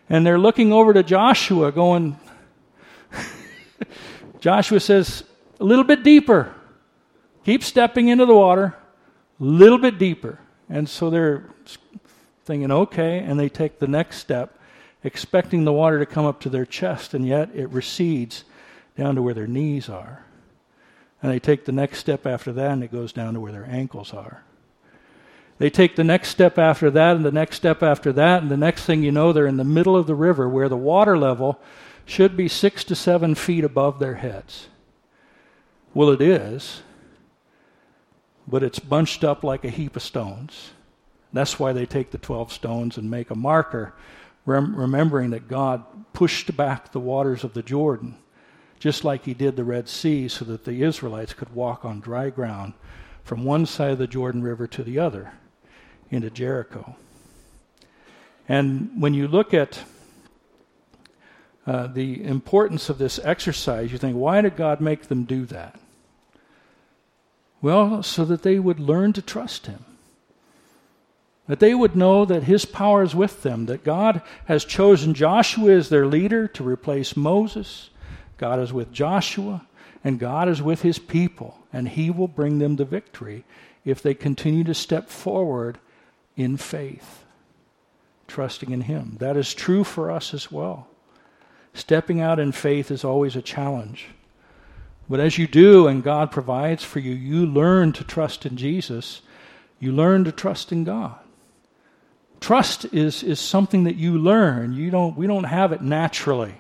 And 0.09 0.27
they're 0.27 0.39
looking 0.39 0.73
over 0.73 0.93
to 0.93 1.03
Joshua, 1.03 1.73
going, 1.73 2.19
Joshua 4.41 4.81
says, 4.81 5.25
a 5.61 5.65
little 5.65 5.85
bit 5.85 6.03
deeper. 6.03 6.55
Keep 7.45 7.63
stepping 7.63 8.09
into 8.09 8.27
the 8.27 8.35
water, 8.35 8.77
a 9.41 9.45
little 9.45 9.79
bit 9.79 9.99
deeper. 9.99 10.39
And 10.69 10.89
so 10.89 11.11
they're 11.11 11.45
thinking, 12.45 12.71
okay, 12.71 13.19
and 13.19 13.39
they 13.39 13.49
take 13.49 13.79
the 13.79 13.87
next 13.87 14.19
step, 14.19 14.56
expecting 15.07 15.65
the 15.65 15.73
water 15.73 16.01
to 16.01 16.05
come 16.05 16.27
up 16.27 16.41
to 16.41 16.49
their 16.49 16.67
chest, 16.67 17.15
and 17.15 17.25
yet 17.25 17.49
it 17.55 17.71
recedes 17.71 18.43
down 18.99 19.15
to 19.15 19.23
where 19.23 19.35
their 19.35 19.47
knees 19.47 19.89
are. 19.89 20.25
And 21.23 21.31
they 21.31 21.39
take 21.39 21.65
the 21.65 21.73
next 21.73 22.01
step 22.01 22.27
after 22.27 22.53
that, 22.53 22.73
and 22.73 22.83
it 22.83 22.91
goes 22.91 23.13
down 23.13 23.35
to 23.35 23.41
where 23.41 23.53
their 23.53 23.69
ankles 23.71 24.13
are. 24.13 24.43
They 25.59 25.71
take 25.71 25.95
the 25.95 26.05
next 26.05 26.31
step 26.31 26.59
after 26.59 26.91
that, 26.91 27.15
and 27.17 27.25
the 27.25 27.31
next 27.31 27.57
step 27.57 27.85
after 27.85 28.13
that, 28.15 28.43
and 28.43 28.51
the 28.51 28.57
next 28.57 28.85
thing 28.85 29.05
you 29.05 29.13
know, 29.13 29.33
they're 29.33 29.47
in 29.47 29.57
the 29.57 29.65
middle 29.65 29.97
of 29.97 30.09
the 30.09 30.15
river 30.15 30.49
where 30.49 30.69
the 30.69 30.77
water 30.77 31.17
level 31.17 31.61
should 32.05 32.37
be 32.37 32.49
six 32.49 32.83
to 32.85 32.97
seven 32.97 33.37
feet 33.37 33.63
above 33.63 34.01
their 34.01 34.17
heads. 34.17 34.69
Well, 35.95 36.11
it 36.11 36.21
is, 36.21 36.83
but 38.47 38.65
it's 38.65 38.81
bunched 38.81 39.23
up 39.23 39.45
like 39.45 39.65
a 39.65 39.71
heap 39.71 39.95
of 39.95 40.03
stones. 40.03 40.73
That's 41.33 41.59
why 41.61 41.73
they 41.73 41.87
take 41.87 42.11
the 42.11 42.19
12 42.19 42.53
stones 42.53 42.99
and 42.99 43.11
make 43.11 43.31
a 43.31 43.35
marker, 43.35 43.95
rem- 44.47 44.75
remembering 44.75 45.31
that 45.31 45.49
God 45.49 45.85
pushed 46.13 46.57
back 46.57 46.93
the 46.93 47.01
waters 47.01 47.45
of 47.45 47.53
the 47.53 47.63
Jordan, 47.63 48.17
just 48.79 49.05
like 49.05 49.25
He 49.25 49.35
did 49.35 49.57
the 49.57 49.65
Red 49.65 49.89
Sea, 49.89 50.29
so 50.29 50.45
that 50.47 50.65
the 50.65 50.83
Israelites 50.83 51.35
could 51.35 51.55
walk 51.55 51.85
on 51.85 52.01
dry 52.01 52.31
ground 52.31 52.73
from 53.23 53.45
one 53.45 53.67
side 53.67 53.91
of 53.91 53.99
the 53.99 54.07
Jordan 54.07 54.43
River 54.43 54.67
to 54.69 54.83
the 54.85 54.99
other 54.99 55.33
into 56.11 56.31
Jericho. 56.31 56.97
And 58.49 58.91
when 59.01 59.13
you 59.13 59.27
look 59.27 59.53
at 59.53 59.83
uh, 61.67 61.89
the 61.89 62.23
importance 62.23 62.89
of 62.89 62.99
this 62.99 63.19
exercise, 63.25 63.91
you 63.91 63.99
think, 63.99 64.17
why 64.17 64.41
did 64.41 64.57
God 64.57 64.81
make 64.81 65.09
them 65.09 65.25
do 65.25 65.45
that? 65.47 65.81
Well, 67.61 68.05
so 68.05 68.25
that 68.25 68.45
they 68.45 68.61
would 68.61 68.79
learn 68.79 69.13
to 69.15 69.23
trust 69.23 69.67
Him. 69.67 69.85
That 71.47 71.61
they 71.61 71.75
would 71.75 71.95
know 71.95 72.25
that 72.25 72.45
His 72.45 72.65
power 72.65 73.03
is 73.03 73.15
with 73.15 73.43
them, 73.43 73.67
that 73.67 73.85
God 73.85 74.23
has 74.47 74.65
chosen 74.65 75.15
Joshua 75.15 75.73
as 75.73 75.89
their 75.89 76.07
leader 76.07 76.49
to 76.49 76.65
replace 76.65 77.17
Moses. 77.17 77.91
God 78.37 78.59
is 78.59 78.73
with 78.73 78.93
Joshua, 78.93 79.67
and 80.03 80.19
God 80.19 80.49
is 80.49 80.61
with 80.61 80.83
His 80.83 80.99
people, 80.99 81.59
and 81.73 81.89
He 81.89 82.11
will 82.11 82.29
bring 82.29 82.59
them 82.59 82.77
to 82.77 82.85
victory 82.85 83.45
if 83.85 84.03
they 84.03 84.15
continue 84.15 84.65
to 84.65 84.75
step 84.75 85.09
forward 85.09 85.79
in 86.37 86.57
faith, 86.57 87.25
trusting 88.27 88.71
in 88.71 88.83
Him. 88.83 89.17
That 89.21 89.37
is 89.37 89.55
true 89.55 89.85
for 89.85 90.11
us 90.11 90.35
as 90.35 90.51
well. 90.51 90.89
Stepping 91.73 92.21
out 92.21 92.41
in 92.41 92.53
faith 92.53 92.91
is 92.91 93.05
always 93.05 93.37
a 93.37 93.43
challenge. 93.43 94.09
But 95.09 95.21
as 95.21 95.39
you 95.39 95.47
do 95.47 95.87
and 95.87 96.03
God 96.03 96.33
provides 96.33 96.83
for 96.83 96.99
you, 96.99 97.15
you 97.15 97.47
learn 97.47 97.93
to 97.93 98.03
trust 98.03 98.45
in 98.45 98.57
Jesus. 98.57 99.23
You 99.79 99.93
learn 99.93 100.25
to 100.25 100.33
trust 100.33 100.73
in 100.73 100.85
God. 100.85 101.19
Trust 102.41 102.87
is, 102.93 103.23
is 103.23 103.41
something 103.41 103.85
that 103.85 103.97
you 103.97 104.19
learn. 104.19 104.73
You 104.73 104.91
don't, 104.91 105.17
we 105.17 105.27
don't 105.27 105.45
have 105.45 105.73
it 105.73 105.81
naturally. 105.81 106.55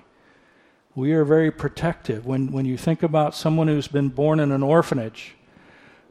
We 0.94 1.12
are 1.12 1.24
very 1.24 1.50
protective. 1.50 2.24
When, 2.24 2.50
when 2.50 2.64
you 2.64 2.78
think 2.78 3.02
about 3.02 3.34
someone 3.34 3.68
who's 3.68 3.88
been 3.88 4.08
born 4.08 4.40
in 4.40 4.50
an 4.50 4.62
orphanage, 4.62 5.36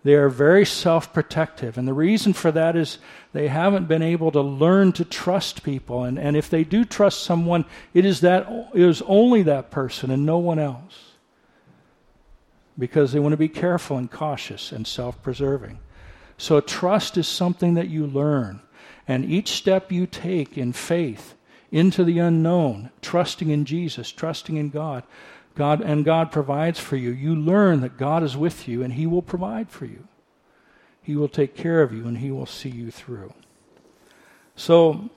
they 0.06 0.14
are 0.14 0.30
very 0.30 0.68
self 0.68 1.12
protective. 1.14 1.80
And 1.80 1.88
the 1.88 1.94
reason 1.94 2.34
for 2.34 2.52
that 2.52 2.76
is 2.76 3.00
they 3.34 3.48
haven't 3.48 3.88
been 3.88 4.04
able 4.04 4.32
to 4.34 4.42
learn 4.42 4.92
to 4.94 5.04
trust 5.04 5.64
people. 5.64 6.04
And, 6.04 6.20
and 6.20 6.38
if 6.38 6.48
they 6.48 6.64
do 6.64 6.86
trust 6.86 7.24
someone, 7.24 7.66
it 7.96 8.06
is, 8.06 8.22
that, 8.22 8.48
it 8.76 8.82
is 8.84 9.02
only 9.08 9.42
that 9.44 9.72
person 9.72 10.12
and 10.12 10.24
no 10.24 10.38
one 10.38 10.60
else. 10.60 11.14
Because 12.78 13.14
they 13.14 13.20
want 13.20 13.34
to 13.34 13.38
be 13.38 13.50
careful 13.50 13.98
and 13.98 14.12
cautious 14.12 14.72
and 14.72 14.86
self 14.86 15.20
preserving. 15.24 15.80
So 16.38 16.60
trust 16.60 17.18
is 17.18 17.28
something 17.28 17.74
that 17.74 17.88
you 17.88 18.06
learn. 18.06 18.62
And 19.08 19.26
each 19.26 19.52
step 19.52 19.92
you 19.92 20.08
take 20.08 20.58
in 20.58 20.74
faith 20.74 21.36
into 21.72 22.04
the 22.04 22.20
unknown, 22.20 22.90
trusting 23.02 23.50
in 23.50 23.66
Jesus, 23.66 24.12
trusting 24.12 24.58
in 24.58 24.70
God, 24.70 25.04
God 25.56 25.82
and 25.82 26.04
God 26.04 26.32
provides 26.32 26.80
for 26.80 26.96
you. 26.96 27.12
You 27.12 27.36
learn 27.36 27.82
that 27.82 27.98
God 27.98 28.24
is 28.24 28.36
with 28.36 28.68
you 28.68 28.84
and 28.84 28.94
he 28.94 29.08
will 29.08 29.22
provide 29.22 29.70
for 29.70 29.86
you. 29.86 30.08
He 31.02 31.16
will 31.16 31.30
take 31.30 31.56
care 31.56 31.82
of 31.82 31.94
you 31.94 32.08
and 32.08 32.18
he 32.18 32.32
will 32.32 32.46
see 32.46 32.70
you 32.70 32.92
through. 32.92 33.34
So, 34.56 35.10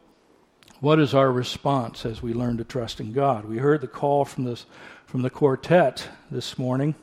what 0.80 1.00
is 1.00 1.12
our 1.12 1.32
response 1.32 2.06
as 2.06 2.22
we 2.22 2.32
learn 2.32 2.56
to 2.58 2.64
trust 2.64 3.00
in 3.00 3.12
God? 3.12 3.44
We 3.46 3.58
heard 3.58 3.80
the 3.80 3.88
call 3.88 4.24
from 4.24 4.44
this 4.44 4.66
from 5.06 5.22
the 5.22 5.30
quartet 5.30 6.08
this 6.30 6.58
morning 6.58 6.94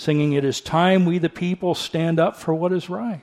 singing 0.00 0.32
it 0.32 0.46
is 0.46 0.62
time 0.62 1.04
we 1.04 1.18
the 1.18 1.28
people 1.28 1.74
stand 1.74 2.18
up 2.18 2.34
for 2.34 2.54
what 2.54 2.72
is 2.72 2.88
right. 2.88 3.20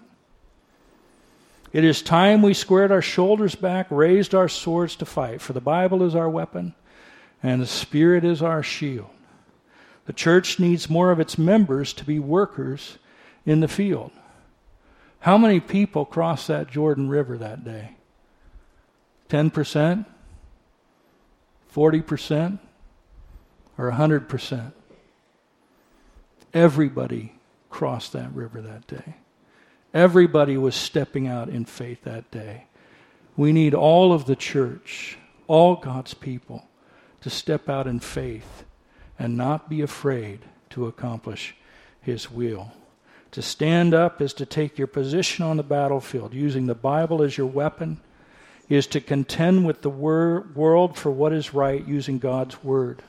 It 1.74 1.84
is 1.84 2.02
time 2.02 2.42
we 2.42 2.54
squared 2.54 2.92
our 2.92 3.02
shoulders 3.02 3.56
back, 3.56 3.88
raised 3.90 4.34
our 4.34 4.48
swords 4.48 4.96
to 4.98 5.06
fight, 5.06 5.42
for 5.42 5.54
the 5.54 5.62
Bible 5.62 6.04
is 6.04 6.16
our 6.16 6.30
weapon 6.30 6.74
and 7.44 7.62
the 7.62 7.68
Spirit 7.68 8.24
is 8.24 8.42
our 8.42 8.64
shield. 8.64 9.10
The 10.06 10.14
church 10.14 10.60
needs 10.60 10.90
more 10.90 11.12
of 11.12 11.20
its 11.20 11.38
members 11.38 11.94
to 11.94 12.06
be 12.06 12.20
workers 12.20 12.98
in 13.46 13.60
the 13.60 13.68
field. 13.68 14.12
How 15.20 15.38
many 15.38 15.60
people 15.60 16.06
crossed 16.06 16.48
that 16.48 16.72
Jordan 16.72 17.10
River 17.10 17.38
that 17.38 17.64
day? 17.64 17.98
10%? 19.30 20.06
40%? 21.74 22.60
Or 23.78 23.92
100%? 23.92 24.72
Everybody 26.54 27.34
crossed 27.70 28.14
that 28.14 28.34
river 28.34 28.62
that 28.62 28.88
day. 28.88 29.18
Everybody 29.98 30.58
was 30.58 30.76
stepping 30.76 31.28
out 31.28 31.50
in 31.50 31.66
faith 31.66 32.04
that 32.04 32.30
day. 32.30 32.66
We 33.36 33.52
need 33.52 33.74
all 33.74 34.14
of 34.14 34.26
the 34.26 34.36
church, 34.36 35.18
all 35.48 35.76
God's 35.76 36.14
people, 36.14 36.68
to 37.22 37.32
step 37.32 37.68
out 37.68 37.88
in 37.88 38.00
faith 38.00 38.64
and 39.18 39.36
not 39.36 39.72
be 39.72 39.82
afraid 39.82 40.42
to 40.70 40.86
accomplish 40.86 41.56
his 42.00 42.30
will. 42.30 42.74
To 43.32 43.42
stand 43.42 43.96
up 43.96 44.22
is 44.22 44.36
to 44.36 44.46
take 44.46 44.78
your 44.78 44.86
position 44.86 45.44
on 45.44 45.58
the 45.58 45.64
battlefield, 45.64 46.32
using 46.32 46.68
the 46.68 46.76
Bible 46.76 47.24
as 47.24 47.36
your 47.36 47.48
weapon, 47.48 48.00
is 48.70 48.86
to 48.86 49.02
contend 49.02 49.66
with 49.66 49.82
the 49.82 49.90
wor- 49.90 50.46
world 50.54 50.96
for 50.96 51.10
what 51.10 51.34
is 51.34 51.56
right 51.56 51.84
using 51.88 52.20
God's 52.20 52.64
word. 52.64 53.02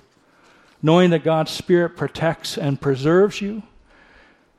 Knowing 0.81 1.11
that 1.11 1.23
God's 1.23 1.51
Spirit 1.51 1.99
protects 1.99 2.57
and 2.57 2.81
preserves 2.81 3.43
you, 3.43 3.63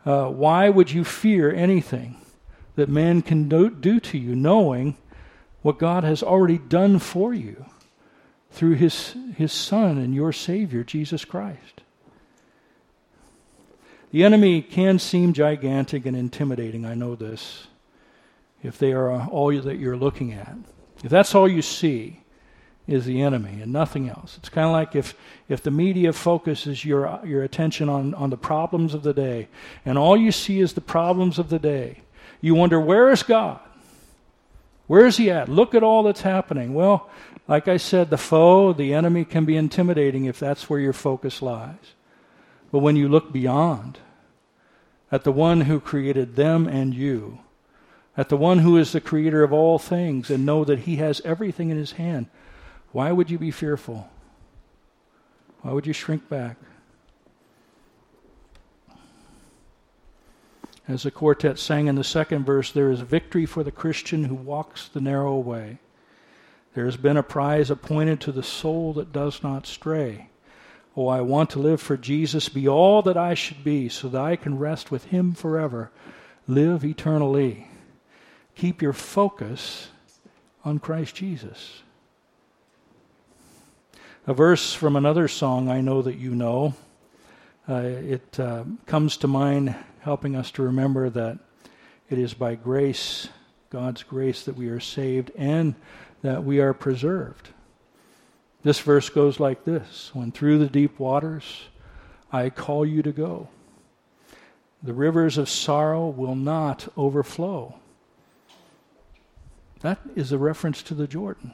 uh, 0.06 0.28
why 0.28 0.70
would 0.70 0.92
you 0.92 1.04
fear 1.04 1.54
anything 1.54 2.16
that 2.76 2.90
man 2.90 3.22
can 3.22 3.50
do, 3.50 3.70
do 3.70 4.00
to 4.00 4.18
you, 4.18 4.36
knowing 4.36 4.98
what 5.62 5.78
God 5.78 6.04
has 6.04 6.24
already 6.24 6.58
done 6.58 7.00
for 7.00 7.34
you? 7.34 7.66
through 8.52 8.76
his, 8.76 9.16
his 9.36 9.52
Son 9.52 9.98
and 9.98 10.14
your 10.14 10.34
Savior, 10.34 10.84
Jesus 10.84 11.26
Christ. 11.26 11.82
The 14.12 14.24
enemy 14.24 14.62
can 14.62 14.98
seem 14.98 15.34
gigantic 15.34 16.06
and 16.06 16.18
intimidating, 16.18 16.86
I 16.86 16.96
know 16.96 17.16
this, 17.16 17.68
if 18.64 18.78
they 18.78 18.92
are 18.92 19.28
all 19.28 19.54
that 19.62 19.78
you're 19.78 19.98
looking 19.98 20.34
at. 20.34 20.56
If 21.04 21.12
that's 21.12 21.36
all 21.36 21.48
you 21.48 21.62
see 21.62 22.19
is 22.90 23.06
the 23.06 23.22
enemy 23.22 23.62
and 23.62 23.72
nothing 23.72 24.10
else. 24.10 24.38
It's 24.38 24.50
kind 24.50 24.66
of 24.66 24.74
like 24.74 24.96
if, 24.96 25.16
if 25.48 25.62
the 25.62 25.72
media 25.72 26.12
focuses 26.14 26.84
your, 26.84 27.20
your 27.24 27.44
attention 27.44 27.90
on, 27.90 28.14
on 28.16 28.30
the 28.30 28.38
problems 28.38 28.94
of 28.94 29.04
the 29.04 29.14
day 29.14 29.48
and 29.86 29.98
all 29.98 30.18
you 30.18 30.32
see 30.32 30.60
is 30.60 30.74
the 30.74 30.82
problems 30.82 31.40
of 31.40 31.50
the 31.50 31.60
day, 31.60 32.02
you 32.42 32.56
wonder, 32.56 32.80
where 32.80 33.10
is 33.12 33.24
God? 33.24 33.60
Where 34.88 35.06
is 35.06 35.18
he 35.18 35.30
at? 35.30 35.50
Look 35.50 35.76
at 35.76 35.84
all 35.84 36.04
that's 36.04 36.22
happening. 36.22 36.74
Well, 36.74 37.10
like 37.48 37.68
I 37.68 37.78
said, 37.78 38.10
the 38.10 38.18
foe, 38.18 38.74
the 38.74 38.94
enemy, 38.94 39.26
can 39.26 39.46
be 39.46 39.58
intimidating 39.58 40.26
if 40.26 40.40
that's 40.40 40.70
where 40.70 40.80
your 40.80 40.94
focus 40.94 41.42
lies. 41.42 41.94
But 42.72 42.80
when 42.80 42.96
you 42.96 43.08
look 43.08 43.32
beyond, 43.32 44.00
at 45.12 45.24
the 45.24 45.32
one 45.32 45.62
who 45.62 45.80
created 45.80 46.36
them 46.36 46.68
and 46.68 46.94
you, 46.94 47.40
at 48.16 48.30
the 48.30 48.38
one 48.38 48.60
who 48.60 48.78
is 48.78 48.92
the 48.92 49.02
creator 49.02 49.44
of 49.44 49.54
all 49.54 49.80
things, 49.80 50.30
and 50.30 50.46
know 50.46 50.64
that 50.66 50.80
he 50.80 50.98
has 50.98 51.22
everything 51.24 51.70
in 51.70 51.78
his 51.78 51.94
hand, 51.94 52.28
why 52.92 53.12
would 53.12 53.30
you 53.30 53.38
be 53.38 53.52
fearful? 53.52 54.10
Why 55.62 55.72
would 55.72 55.86
you 55.86 55.94
shrink 55.94 56.30
back? 56.30 56.58
As 60.88 61.04
the 61.04 61.12
quartet 61.12 61.60
sang 61.60 61.88
in 61.88 61.96
the 61.96 62.04
second 62.04 62.46
verse, 62.46 62.72
there 62.72 62.90
is 62.90 63.02
victory 63.02 63.46
for 63.46 63.64
the 63.64 63.72
Christian 63.72 64.24
who 64.24 64.34
walks 64.34 64.88
the 64.88 65.02
narrow 65.02 65.38
way. 65.38 65.78
There 66.74 66.86
has 66.86 66.98
been 66.98 67.18
a 67.18 67.24
prize 67.24 67.70
appointed 67.70 68.20
to 68.22 68.32
the 68.32 68.42
soul 68.42 68.94
that 68.94 69.14
does 69.14 69.44
not 69.44 69.68
stray. 69.68 70.30
Oh, 70.96 71.08
I 71.08 71.22
want 71.22 71.52
to 71.52 71.60
live 71.60 71.80
for 71.80 71.96
Jesus, 71.96 72.50
be 72.50 72.68
all 72.68 73.04
that 73.04 73.18
I 73.18 73.36
should 73.36 73.64
be, 73.64 73.88
so 73.88 74.10
that 74.10 74.22
I 74.22 74.36
can 74.36 74.58
rest 74.58 74.90
with 74.90 75.06
Him 75.06 75.34
forever, 75.34 75.92
live 76.48 76.84
eternally. 76.84 77.68
Keep 78.56 78.82
your 78.82 78.94
focus 78.94 79.90
on 80.66 80.80
Christ 80.80 81.16
Jesus. 81.16 81.84
A 84.30 84.34
verse 84.36 84.76
from 84.76 84.96
another 84.96 85.28
song 85.28 85.70
I 85.70 85.82
know 85.82 86.04
that 86.04 86.18
you 86.18 86.36
know. 86.36 86.76
Uh, 87.68 87.78
it 87.78 88.40
uh, 88.40 88.64
comes 88.86 89.18
to 89.18 89.28
mind, 89.28 89.74
helping 90.02 90.36
us 90.36 90.52
to 90.52 90.62
remember 90.62 91.10
that 91.10 91.40
it 92.12 92.20
is 92.20 92.36
by 92.36 92.54
grace, 92.54 93.28
God's 93.72 94.04
grace, 94.04 94.44
that 94.44 94.56
we 94.56 94.68
are 94.68 94.80
saved, 94.80 95.32
and 95.36 95.74
that 96.22 96.44
we 96.44 96.60
are 96.60 96.76
preserved. 96.76 97.50
This 98.62 98.80
verse 98.80 99.10
goes 99.10 99.40
like 99.40 99.64
this 99.64 100.12
When 100.14 100.32
through 100.32 100.60
the 100.60 100.68
deep 100.68 101.00
waters 101.00 101.64
I 102.32 102.52
call 102.52 102.86
you 102.86 103.02
to 103.02 103.12
go, 103.12 103.50
the 104.84 104.94
rivers 104.94 105.40
of 105.40 105.50
sorrow 105.50 106.08
will 106.08 106.36
not 106.36 106.88
overflow. 106.96 107.80
That 109.80 109.98
is 110.16 110.32
a 110.32 110.38
reference 110.38 110.84
to 110.84 110.94
the 110.94 111.08
Jordan. 111.08 111.54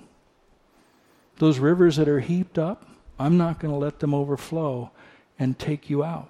Those 1.38 1.60
rivers 1.60 1.98
that 1.98 2.08
are 2.08 2.22
heaped 2.22 2.58
up, 2.58 2.88
I'm 3.20 3.38
not 3.38 3.60
going 3.60 3.74
to 3.74 3.80
let 3.80 4.00
them 4.00 4.14
overflow 4.14 4.92
and 5.38 5.58
take 5.58 5.90
you 5.90 6.04
out. 6.04 6.30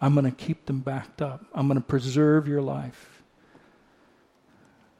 I'm 0.00 0.14
going 0.14 0.24
to 0.24 0.30
keep 0.30 0.66
them 0.66 0.80
backed 0.80 1.22
up. 1.22 1.44
I'm 1.54 1.68
going 1.68 1.80
to 1.80 1.86
preserve 1.86 2.48
your 2.48 2.62
life. 2.62 3.22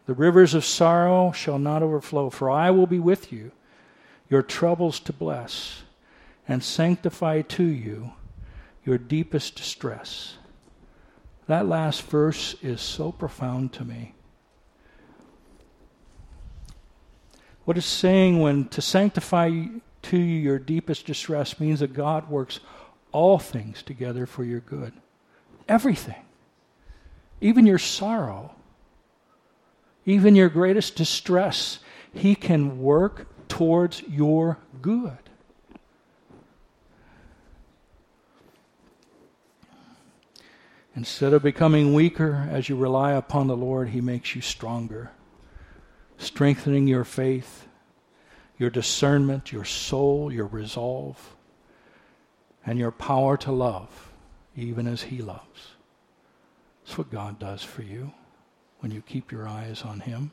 The 0.07 0.15
rivers 0.15 0.55
of 0.55 0.65
sorrow 0.65 1.33
shall 1.33 1.59
not 1.59 1.83
overflow, 1.83 2.31
for 2.31 2.51
I 2.51 2.71
will 2.71 2.87
be 2.87 2.99
with 2.99 3.33
you, 3.33 3.53
your 4.29 4.43
troubles 4.43 5.01
to 5.01 5.13
bless, 5.13 5.83
and 6.47 6.63
sanctify 6.63 7.43
to 7.43 7.65
you 7.65 8.13
your 8.85 8.99
deepest 8.99 9.55
distress. 9.55 10.37
That 11.47 11.67
last 11.67 12.03
verse 12.03 12.55
is 12.63 12.81
so 12.81 13.13
profound 13.13 13.73
to 13.75 13.85
me. 13.85 14.15
What 17.65 17.79
it's 17.79 17.87
saying 17.87 18.41
when 18.41 18.67
to 18.69 18.83
sanctify 18.83 19.49
to 20.03 20.17
you 20.17 20.41
your 20.41 20.59
deepest 20.59 21.07
distress 21.07 21.61
means 21.61 21.81
that 21.81 21.95
God 21.95 22.29
works 22.29 22.61
all 23.13 23.39
things 23.39 23.83
together 23.83 24.27
for 24.27 24.43
your 24.45 24.61
good. 24.61 24.93
Everything. 25.69 26.17
even 27.43 27.67
your 27.67 27.79
sorrow, 27.79 28.55
even 30.07 30.35
your 30.37 30.49
greatest 30.49 30.97
distress, 30.97 31.81
He 32.15 32.35
can 32.35 32.81
work 32.81 33.27
towards 33.49 34.03
your 34.03 34.59
good. 34.81 35.19
Instead 40.95 41.33
of 41.33 41.43
becoming 41.43 41.95
weaker 41.95 42.47
as 42.51 42.69
you 42.69 42.77
rely 42.77 43.13
upon 43.13 43.49
the 43.49 43.57
Lord, 43.57 43.89
He 43.89 44.01
makes 44.01 44.37
you 44.37 44.41
stronger, 44.41 45.11
strengthening 46.23 46.87
your 46.87 47.05
faith, 47.05 47.67
your 48.57 48.71
discernment, 48.71 49.53
your 49.53 49.65
soul, 49.65 50.33
your 50.33 50.47
resolve, 50.47 51.35
and 52.65 52.79
your 52.79 52.93
power 52.93 53.37
to 53.37 53.51
love, 53.51 54.13
even 54.57 54.87
as 54.87 55.03
He 55.03 55.21
loves. 55.21 55.73
That's 56.85 56.97
what 56.97 57.11
God 57.11 57.39
does 57.39 57.63
for 57.63 57.83
you 57.83 58.13
when 58.81 58.93
you 58.93 59.03
keep 59.03 59.33
your 59.33 59.49
eyes 59.49 59.83
on 59.83 60.01
Him. 60.01 60.31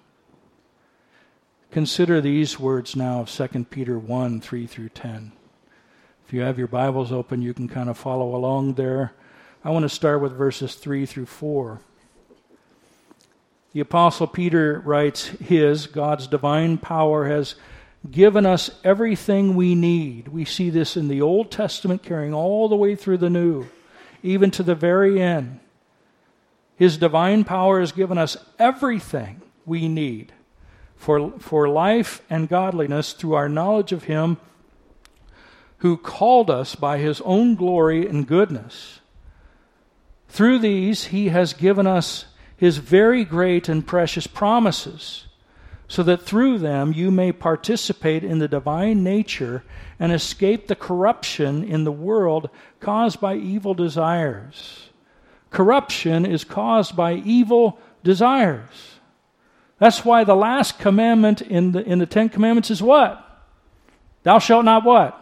Consider 1.71 2.21
these 2.21 2.59
words 2.59 2.95
now 2.95 3.21
of 3.21 3.29
2 3.29 3.65
Peter 3.65 3.97
1 3.97 4.41
3 4.41 4.67
through 4.67 4.89
10. 4.89 5.31
If 6.25 6.33
you 6.33 6.41
have 6.41 6.59
your 6.59 6.67
Bibles 6.67 7.11
open, 7.11 7.41
you 7.41 7.53
can 7.53 7.67
kind 7.67 7.89
of 7.89 7.97
follow 7.97 8.35
along 8.35 8.75
there. 8.75 9.13
I 9.63 9.71
want 9.71 9.83
to 9.83 9.89
start 9.89 10.21
with 10.21 10.37
verses 10.37 10.75
3 10.75 11.05
through 11.05 11.25
4. 11.25 11.81
The 13.73 13.79
Apostle 13.81 14.27
Peter 14.27 14.81
writes, 14.83 15.27
His, 15.27 15.87
God's 15.87 16.27
divine 16.27 16.77
power, 16.77 17.27
has 17.27 17.55
given 18.09 18.45
us 18.45 18.71
everything 18.83 19.55
we 19.55 19.75
need. 19.75 20.29
We 20.29 20.45
see 20.45 20.69
this 20.69 20.97
in 20.97 21.07
the 21.07 21.21
Old 21.21 21.51
Testament 21.51 22.01
carrying 22.01 22.33
all 22.33 22.67
the 22.67 22.75
way 22.75 22.95
through 22.95 23.17
the 23.17 23.29
New, 23.29 23.67
even 24.23 24.49
to 24.51 24.63
the 24.63 24.75
very 24.75 25.21
end. 25.21 25.59
His 26.77 26.97
divine 26.97 27.43
power 27.43 27.79
has 27.79 27.91
given 27.91 28.17
us 28.17 28.37
everything 28.57 29.41
we 29.65 29.87
need 29.87 30.31
for, 30.95 31.33
for 31.39 31.67
life 31.69 32.21
and 32.29 32.49
godliness 32.49 33.13
through 33.13 33.33
our 33.33 33.49
knowledge 33.49 33.91
of 33.91 34.05
Him 34.05 34.37
who 35.79 35.95
called 35.95 36.49
us 36.49 36.75
by 36.75 36.97
His 36.97 37.21
own 37.21 37.55
glory 37.55 38.07
and 38.07 38.27
goodness. 38.27 38.99
Through 40.29 40.59
these, 40.59 41.05
he 41.05 41.29
has 41.29 41.53
given 41.53 41.87
us 41.87 42.25
his 42.59 42.77
very 42.77 43.23
great 43.23 43.69
and 43.69 43.87
precious 43.87 44.27
promises, 44.27 45.27
so 45.87 46.03
that 46.03 46.21
through 46.21 46.57
them 46.57 46.91
you 46.91 47.09
may 47.09 47.31
participate 47.31 48.21
in 48.21 48.39
the 48.39 48.49
divine 48.49 49.01
nature 49.01 49.63
and 49.97 50.11
escape 50.11 50.67
the 50.67 50.75
corruption 50.75 51.63
in 51.63 51.85
the 51.85 51.91
world 51.91 52.49
caused 52.81 53.21
by 53.21 53.35
evil 53.35 53.73
desires. 53.73 54.89
Corruption 55.51 56.25
is 56.25 56.43
caused 56.43 56.97
by 56.97 57.13
evil 57.13 57.79
desires. 58.03 58.99
That's 59.77 60.03
why 60.03 60.25
the 60.25 60.35
last 60.35 60.79
commandment 60.79 61.41
in 61.41 61.71
the, 61.71 61.81
in 61.83 61.99
the 61.99 62.05
Ten 62.05 62.27
Commandments 62.27 62.69
is 62.69 62.83
what? 62.83 63.25
Thou 64.23 64.37
shalt 64.39 64.65
not 64.65 64.83
what? 64.83 65.15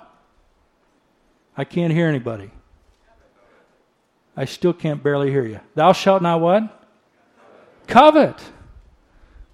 I 1.56 1.66
can't 1.66 1.94
hear 1.94 2.08
anybody. 2.08 2.50
I 4.36 4.46
still 4.46 4.74
can't 4.74 5.04
barely 5.04 5.30
hear 5.30 5.46
you. 5.46 5.60
Thou 5.76 5.94
shalt 5.94 6.24
not 6.24 6.42
what? 6.42 6.74
Covet. 7.88 8.42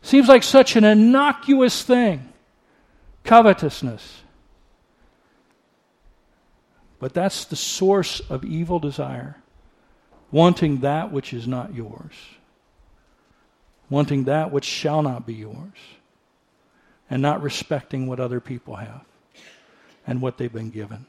Seems 0.02 0.28
like 0.28 0.44
such 0.44 0.76
an 0.76 0.84
innocuous 0.84 1.84
thing. 1.84 2.34
Covetousness. 3.24 4.22
But 7.00 7.14
that's 7.14 7.46
the 7.46 7.56
source 7.56 8.20
of 8.22 8.44
evil 8.44 8.80
desire. 8.80 9.38
Wanting 10.32 10.80
that 10.80 11.12
which 11.12 11.34
is 11.34 11.48
not 11.48 11.74
yours. 11.74 12.14
Wanting 13.90 14.26
that 14.26 14.52
which 14.52 14.66
shall 14.66 15.04
not 15.04 15.26
be 15.26 15.36
yours. 15.36 15.78
And 17.10 17.22
not 17.22 17.42
respecting 17.42 18.08
what 18.08 18.20
other 18.20 18.40
people 18.40 18.76
have 18.76 19.06
and 20.06 20.22
what 20.22 20.38
they've 20.38 20.52
been 20.52 20.70
given. 20.70 21.06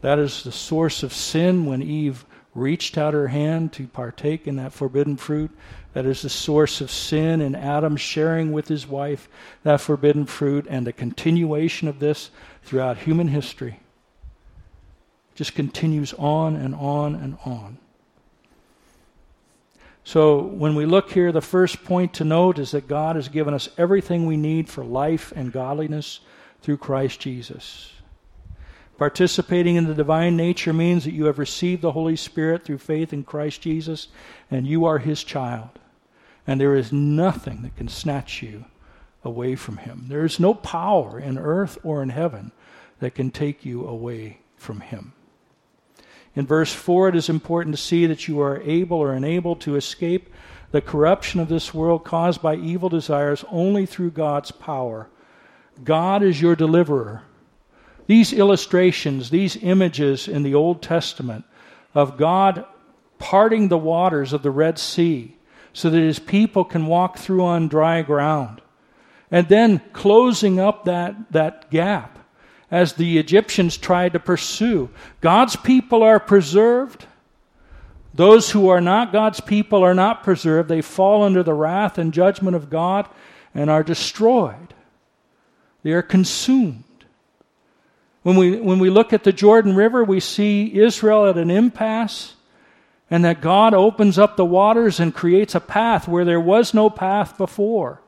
That 0.00 0.18
is 0.18 0.42
the 0.42 0.52
source 0.52 1.02
of 1.02 1.12
sin 1.12 1.66
when 1.66 1.82
Eve 1.82 2.24
reached 2.56 2.96
out 2.96 3.14
her 3.14 3.28
hand 3.28 3.72
to 3.74 3.86
partake 3.86 4.46
in 4.46 4.56
that 4.56 4.72
forbidden 4.72 5.16
fruit. 5.16 5.50
That 5.92 6.06
is 6.06 6.22
the 6.22 6.28
source 6.28 6.80
of 6.80 6.90
sin 6.90 7.40
and 7.40 7.56
Adam 7.56 7.96
sharing 7.96 8.52
with 8.52 8.68
his 8.68 8.86
wife 8.86 9.28
that 9.62 9.80
forbidden 9.80 10.26
fruit 10.26 10.66
and 10.68 10.86
the 10.86 10.92
continuation 10.92 11.88
of 11.88 12.00
this 12.00 12.30
throughout 12.62 12.98
human 12.98 13.28
history. 13.28 13.80
Just 15.34 15.54
continues 15.54 16.12
on 16.14 16.56
and 16.56 16.74
on 16.74 17.14
and 17.14 17.38
on. 17.44 17.78
So, 20.04 20.40
when 20.40 20.76
we 20.76 20.86
look 20.86 21.10
here, 21.10 21.32
the 21.32 21.40
first 21.40 21.82
point 21.82 22.14
to 22.14 22.24
note 22.24 22.60
is 22.60 22.70
that 22.70 22.86
God 22.86 23.16
has 23.16 23.28
given 23.28 23.52
us 23.54 23.68
everything 23.76 24.24
we 24.24 24.36
need 24.36 24.68
for 24.68 24.84
life 24.84 25.32
and 25.34 25.52
godliness 25.52 26.20
through 26.62 26.76
Christ 26.76 27.18
Jesus. 27.18 27.95
Participating 28.98 29.76
in 29.76 29.86
the 29.86 29.94
divine 29.94 30.36
nature 30.36 30.72
means 30.72 31.04
that 31.04 31.12
you 31.12 31.26
have 31.26 31.38
received 31.38 31.82
the 31.82 31.92
Holy 31.92 32.16
Spirit 32.16 32.64
through 32.64 32.78
faith 32.78 33.12
in 33.12 33.24
Christ 33.24 33.60
Jesus 33.60 34.08
and 34.50 34.66
you 34.66 34.84
are 34.86 34.98
his 34.98 35.22
child. 35.22 35.70
And 36.46 36.60
there 36.60 36.74
is 36.74 36.92
nothing 36.92 37.62
that 37.62 37.76
can 37.76 37.88
snatch 37.88 38.42
you 38.42 38.64
away 39.24 39.56
from 39.56 39.78
him. 39.78 40.06
There 40.08 40.24
is 40.24 40.40
no 40.40 40.54
power 40.54 41.18
in 41.18 41.36
earth 41.36 41.76
or 41.82 42.02
in 42.02 42.08
heaven 42.08 42.52
that 43.00 43.14
can 43.14 43.30
take 43.30 43.64
you 43.64 43.86
away 43.86 44.38
from 44.56 44.80
him. 44.80 45.12
In 46.34 46.46
verse 46.46 46.72
4, 46.72 47.08
it 47.08 47.16
is 47.16 47.28
important 47.28 47.74
to 47.74 47.82
see 47.82 48.06
that 48.06 48.28
you 48.28 48.40
are 48.40 48.60
able 48.62 48.98
or 48.98 49.14
enabled 49.14 49.60
to 49.62 49.76
escape 49.76 50.32
the 50.70 50.80
corruption 50.80 51.40
of 51.40 51.48
this 51.48 51.72
world 51.72 52.04
caused 52.04 52.42
by 52.42 52.56
evil 52.56 52.88
desires 52.88 53.44
only 53.50 53.86
through 53.86 54.10
God's 54.10 54.50
power. 54.50 55.08
God 55.82 56.22
is 56.22 56.40
your 56.40 56.56
deliverer. 56.56 57.22
These 58.06 58.32
illustrations, 58.32 59.30
these 59.30 59.56
images 59.56 60.28
in 60.28 60.42
the 60.42 60.54
Old 60.54 60.82
Testament 60.82 61.44
of 61.94 62.16
God 62.16 62.64
parting 63.18 63.68
the 63.68 63.78
waters 63.78 64.32
of 64.32 64.42
the 64.42 64.50
Red 64.50 64.78
Sea 64.78 65.36
so 65.72 65.90
that 65.90 65.98
his 65.98 66.18
people 66.18 66.64
can 66.64 66.86
walk 66.86 67.18
through 67.18 67.44
on 67.44 67.68
dry 67.68 68.02
ground, 68.02 68.62
and 69.30 69.48
then 69.48 69.80
closing 69.92 70.58
up 70.58 70.84
that, 70.84 71.32
that 71.32 71.70
gap 71.70 72.18
as 72.70 72.94
the 72.94 73.18
Egyptians 73.18 73.76
tried 73.76 74.12
to 74.12 74.18
pursue. 74.18 74.88
God's 75.20 75.56
people 75.56 76.02
are 76.02 76.18
preserved. 76.18 77.06
Those 78.14 78.50
who 78.50 78.68
are 78.68 78.80
not 78.80 79.12
God's 79.12 79.40
people 79.40 79.82
are 79.82 79.94
not 79.94 80.24
preserved. 80.24 80.68
They 80.68 80.80
fall 80.80 81.22
under 81.22 81.42
the 81.42 81.52
wrath 81.52 81.98
and 81.98 82.12
judgment 82.12 82.56
of 82.56 82.70
God 82.70 83.08
and 83.54 83.68
are 83.68 83.82
destroyed. 83.82 84.74
They 85.82 85.92
are 85.92 86.02
consumed. 86.02 86.84
When 88.26 88.34
we, 88.34 88.56
when 88.56 88.80
we 88.80 88.90
look 88.90 89.12
at 89.12 89.22
the 89.22 89.32
Jordan 89.32 89.76
River, 89.76 90.02
we 90.02 90.18
see 90.18 90.76
Israel 90.76 91.28
at 91.28 91.38
an 91.38 91.48
impasse, 91.48 92.34
and 93.08 93.24
that 93.24 93.40
God 93.40 93.72
opens 93.72 94.18
up 94.18 94.36
the 94.36 94.44
waters 94.44 94.98
and 94.98 95.14
creates 95.14 95.54
a 95.54 95.60
path 95.60 96.08
where 96.08 96.24
there 96.24 96.40
was 96.40 96.74
no 96.74 96.90
path 96.90 97.38
before. 97.38 98.02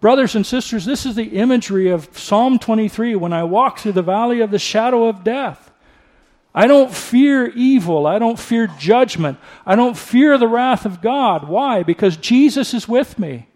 Brothers 0.00 0.34
and 0.34 0.46
sisters, 0.46 0.86
this 0.86 1.04
is 1.04 1.16
the 1.16 1.36
imagery 1.36 1.90
of 1.90 2.16
Psalm 2.16 2.58
23 2.58 3.14
when 3.14 3.34
I 3.34 3.44
walk 3.44 3.80
through 3.80 3.92
the 3.92 4.00
valley 4.00 4.40
of 4.40 4.50
the 4.50 4.58
shadow 4.58 5.06
of 5.06 5.22
death. 5.22 5.70
I 6.54 6.66
don't 6.66 6.90
fear 6.90 7.48
evil. 7.48 8.06
I 8.06 8.18
don't 8.18 8.38
fear 8.38 8.68
judgment. 8.78 9.36
I 9.66 9.76
don't 9.76 9.98
fear 9.98 10.38
the 10.38 10.48
wrath 10.48 10.86
of 10.86 11.02
God. 11.02 11.46
Why? 11.46 11.82
Because 11.82 12.16
Jesus 12.16 12.72
is 12.72 12.88
with 12.88 13.18
me. 13.18 13.48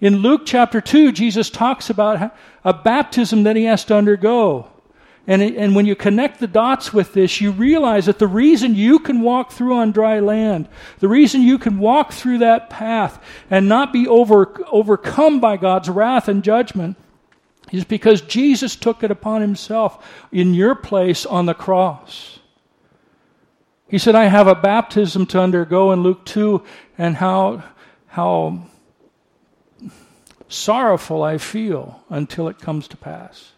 In 0.00 0.16
Luke 0.16 0.42
chapter 0.44 0.80
2, 0.80 1.12
Jesus 1.12 1.50
talks 1.50 1.88
about 1.88 2.34
a 2.64 2.74
baptism 2.74 3.44
that 3.44 3.54
he 3.54 3.66
has 3.66 3.84
to 3.84 3.94
undergo. 3.94 4.71
And, 5.26 5.40
and 5.40 5.76
when 5.76 5.86
you 5.86 5.94
connect 5.94 6.40
the 6.40 6.48
dots 6.48 6.92
with 6.92 7.12
this, 7.12 7.40
you 7.40 7.52
realize 7.52 8.06
that 8.06 8.18
the 8.18 8.26
reason 8.26 8.74
you 8.74 8.98
can 8.98 9.20
walk 9.20 9.52
through 9.52 9.74
on 9.74 9.92
dry 9.92 10.18
land, 10.18 10.68
the 10.98 11.08
reason 11.08 11.42
you 11.42 11.58
can 11.58 11.78
walk 11.78 12.12
through 12.12 12.38
that 12.38 12.70
path 12.70 13.22
and 13.48 13.68
not 13.68 13.92
be 13.92 14.08
over, 14.08 14.64
overcome 14.72 15.38
by 15.38 15.56
God's 15.56 15.88
wrath 15.88 16.28
and 16.28 16.42
judgment 16.42 16.96
is 17.70 17.84
because 17.84 18.20
Jesus 18.20 18.74
took 18.74 19.04
it 19.04 19.12
upon 19.12 19.40
himself 19.40 20.26
in 20.32 20.54
your 20.54 20.74
place 20.74 21.24
on 21.24 21.46
the 21.46 21.54
cross. 21.54 22.40
He 23.88 23.98
said, 23.98 24.14
I 24.14 24.24
have 24.24 24.48
a 24.48 24.54
baptism 24.54 25.26
to 25.26 25.40
undergo 25.40 25.92
in 25.92 26.02
Luke 26.02 26.24
2, 26.24 26.62
and 26.98 27.16
how, 27.16 27.62
how 28.06 28.62
sorrowful 30.48 31.22
I 31.22 31.38
feel 31.38 32.02
until 32.08 32.48
it 32.48 32.58
comes 32.58 32.88
to 32.88 32.96
pass. 32.96 33.51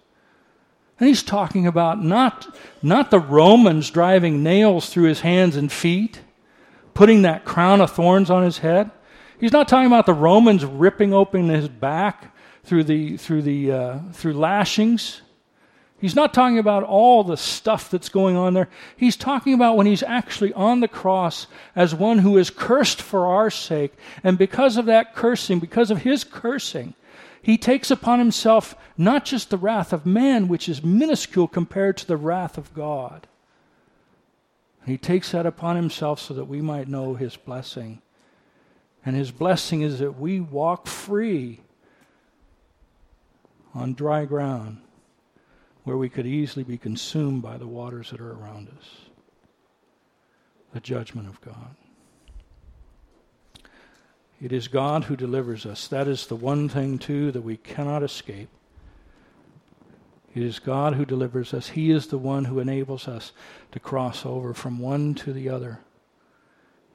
And 1.04 1.08
he's 1.10 1.22
talking 1.22 1.66
about 1.66 2.02
not, 2.02 2.56
not 2.82 3.10
the 3.10 3.18
Romans 3.18 3.90
driving 3.90 4.42
nails 4.42 4.88
through 4.88 5.04
his 5.04 5.20
hands 5.20 5.54
and 5.54 5.70
feet, 5.70 6.22
putting 6.94 7.20
that 7.22 7.44
crown 7.44 7.82
of 7.82 7.90
thorns 7.90 8.30
on 8.30 8.42
his 8.42 8.56
head. 8.56 8.90
He's 9.38 9.52
not 9.52 9.68
talking 9.68 9.86
about 9.86 10.06
the 10.06 10.14
Romans 10.14 10.64
ripping 10.64 11.12
open 11.12 11.50
his 11.50 11.68
back 11.68 12.34
through 12.62 12.84
the, 12.84 13.18
through 13.18 13.42
the, 13.42 13.70
uh, 13.70 13.98
through 14.14 14.32
lashings. 14.32 15.20
He's 16.00 16.16
not 16.16 16.32
talking 16.32 16.58
about 16.58 16.84
all 16.84 17.22
the 17.22 17.36
stuff 17.36 17.90
that's 17.90 18.08
going 18.08 18.38
on 18.38 18.54
there. 18.54 18.70
He's 18.96 19.16
talking 19.16 19.52
about 19.52 19.76
when 19.76 19.86
he's 19.86 20.02
actually 20.02 20.54
on 20.54 20.80
the 20.80 20.88
cross 20.88 21.48
as 21.76 21.94
one 21.94 22.20
who 22.20 22.38
is 22.38 22.48
cursed 22.48 23.02
for 23.02 23.26
our 23.26 23.50
sake. 23.50 23.92
And 24.22 24.38
because 24.38 24.78
of 24.78 24.86
that 24.86 25.14
cursing, 25.14 25.58
because 25.58 25.90
of 25.90 25.98
his 25.98 26.24
cursing, 26.24 26.94
he 27.44 27.58
takes 27.58 27.90
upon 27.90 28.20
himself 28.20 28.74
not 28.96 29.26
just 29.26 29.50
the 29.50 29.58
wrath 29.58 29.92
of 29.92 30.06
man, 30.06 30.48
which 30.48 30.66
is 30.66 30.82
minuscule 30.82 31.46
compared 31.46 31.98
to 31.98 32.06
the 32.06 32.16
wrath 32.16 32.56
of 32.56 32.72
God. 32.72 33.26
He 34.86 34.96
takes 34.96 35.32
that 35.32 35.44
upon 35.44 35.76
himself 35.76 36.20
so 36.20 36.32
that 36.32 36.46
we 36.46 36.62
might 36.62 36.88
know 36.88 37.16
his 37.16 37.36
blessing. 37.36 38.00
And 39.04 39.14
his 39.14 39.30
blessing 39.30 39.82
is 39.82 39.98
that 39.98 40.18
we 40.18 40.40
walk 40.40 40.86
free 40.86 41.60
on 43.74 43.92
dry 43.92 44.24
ground 44.24 44.78
where 45.82 45.98
we 45.98 46.08
could 46.08 46.26
easily 46.26 46.64
be 46.64 46.78
consumed 46.78 47.42
by 47.42 47.58
the 47.58 47.66
waters 47.66 48.10
that 48.10 48.22
are 48.22 48.32
around 48.32 48.68
us. 48.68 48.86
The 50.72 50.80
judgment 50.80 51.28
of 51.28 51.42
God. 51.42 51.76
It 54.44 54.52
is 54.52 54.68
God 54.68 55.04
who 55.04 55.16
delivers 55.16 55.64
us. 55.64 55.88
That 55.88 56.06
is 56.06 56.26
the 56.26 56.36
one 56.36 56.68
thing, 56.68 56.98
too, 56.98 57.32
that 57.32 57.40
we 57.40 57.56
cannot 57.56 58.02
escape. 58.02 58.50
It 60.34 60.42
is 60.42 60.58
God 60.58 60.96
who 60.96 61.06
delivers 61.06 61.54
us. 61.54 61.70
He 61.70 61.90
is 61.90 62.08
the 62.08 62.18
one 62.18 62.44
who 62.44 62.60
enables 62.60 63.08
us 63.08 63.32
to 63.72 63.80
cross 63.80 64.26
over 64.26 64.52
from 64.52 64.78
one 64.78 65.14
to 65.14 65.32
the 65.32 65.48
other, 65.48 65.78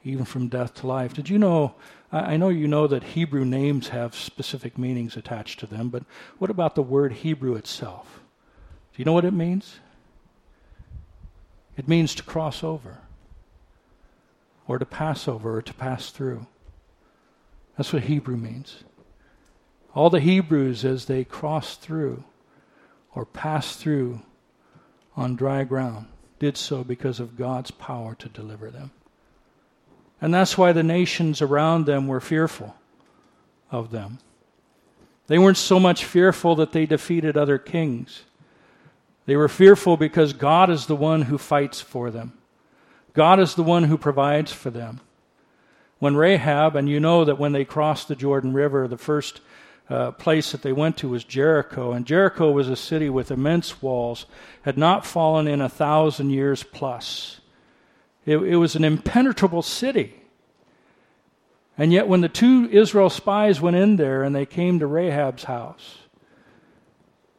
even 0.04 0.24
from 0.24 0.46
death 0.46 0.74
to 0.74 0.86
life. 0.86 1.12
Did 1.12 1.28
you 1.28 1.40
know? 1.40 1.74
I 2.12 2.36
know 2.36 2.50
you 2.50 2.68
know 2.68 2.86
that 2.86 3.02
Hebrew 3.02 3.44
names 3.44 3.88
have 3.88 4.14
specific 4.14 4.78
meanings 4.78 5.16
attached 5.16 5.58
to 5.58 5.66
them, 5.66 5.88
but 5.88 6.04
what 6.38 6.50
about 6.50 6.76
the 6.76 6.82
word 6.84 7.14
Hebrew 7.14 7.56
itself? 7.56 8.20
Do 8.94 9.00
you 9.00 9.04
know 9.04 9.12
what 9.12 9.24
it 9.24 9.34
means? 9.34 9.80
It 11.76 11.88
means 11.88 12.14
to 12.14 12.22
cross 12.22 12.62
over, 12.62 12.98
or 14.68 14.78
to 14.78 14.86
pass 14.86 15.26
over, 15.26 15.56
or 15.56 15.62
to 15.62 15.74
pass 15.74 16.10
through. 16.10 16.46
That's 17.80 17.94
what 17.94 18.02
Hebrew 18.02 18.36
means. 18.36 18.84
All 19.94 20.10
the 20.10 20.20
Hebrews, 20.20 20.84
as 20.84 21.06
they 21.06 21.24
crossed 21.24 21.80
through 21.80 22.24
or 23.14 23.24
passed 23.24 23.78
through 23.78 24.20
on 25.16 25.34
dry 25.34 25.64
ground, 25.64 26.04
did 26.38 26.58
so 26.58 26.84
because 26.84 27.20
of 27.20 27.38
God's 27.38 27.70
power 27.70 28.14
to 28.16 28.28
deliver 28.28 28.70
them. 28.70 28.90
And 30.20 30.34
that's 30.34 30.58
why 30.58 30.72
the 30.72 30.82
nations 30.82 31.40
around 31.40 31.86
them 31.86 32.06
were 32.06 32.20
fearful 32.20 32.76
of 33.70 33.90
them. 33.90 34.18
They 35.28 35.38
weren't 35.38 35.56
so 35.56 35.80
much 35.80 36.04
fearful 36.04 36.56
that 36.56 36.72
they 36.72 36.84
defeated 36.84 37.38
other 37.38 37.56
kings. 37.56 38.24
They 39.24 39.36
were 39.36 39.48
fearful 39.48 39.96
because 39.96 40.34
God 40.34 40.68
is 40.68 40.84
the 40.84 40.96
one 40.96 41.22
who 41.22 41.38
fights 41.38 41.80
for 41.80 42.10
them. 42.10 42.34
God 43.14 43.40
is 43.40 43.54
the 43.54 43.62
one 43.62 43.84
who 43.84 43.96
provides 43.96 44.52
for 44.52 44.68
them. 44.68 45.00
When 46.00 46.16
Rahab, 46.16 46.74
and 46.74 46.88
you 46.88 46.98
know 46.98 47.24
that 47.24 47.38
when 47.38 47.52
they 47.52 47.64
crossed 47.64 48.08
the 48.08 48.16
Jordan 48.16 48.52
River, 48.52 48.88
the 48.88 48.98
first 48.98 49.40
uh, 49.88 50.10
place 50.12 50.50
that 50.52 50.62
they 50.62 50.72
went 50.72 50.96
to 50.98 51.08
was 51.08 51.24
Jericho, 51.24 51.92
and 51.92 52.06
Jericho 52.06 52.50
was 52.50 52.68
a 52.68 52.76
city 52.76 53.08
with 53.08 53.30
immense 53.30 53.80
walls, 53.80 54.26
had 54.62 54.76
not 54.76 55.06
fallen 55.06 55.46
in 55.46 55.60
a 55.60 55.68
thousand 55.68 56.30
years 56.30 56.62
plus. 56.62 57.40
It, 58.26 58.38
it 58.38 58.56
was 58.56 58.74
an 58.76 58.84
impenetrable 58.84 59.62
city. 59.62 60.14
And 61.76 61.92
yet, 61.92 62.08
when 62.08 62.20
the 62.20 62.28
two 62.28 62.68
Israel 62.70 63.10
spies 63.10 63.60
went 63.60 63.76
in 63.76 63.96
there 63.96 64.22
and 64.22 64.34
they 64.34 64.46
came 64.46 64.78
to 64.78 64.86
Rahab's 64.86 65.44
house, 65.44 65.98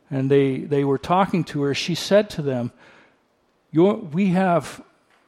and 0.10 0.30
they, 0.30 0.58
they 0.58 0.84
were 0.84 0.98
talking 0.98 1.44
to 1.46 1.62
her, 1.62 1.74
she 1.74 1.96
said 1.96 2.30
to 2.32 2.42
them, 2.42 2.72
we, 3.74 4.28
have, 4.28 4.84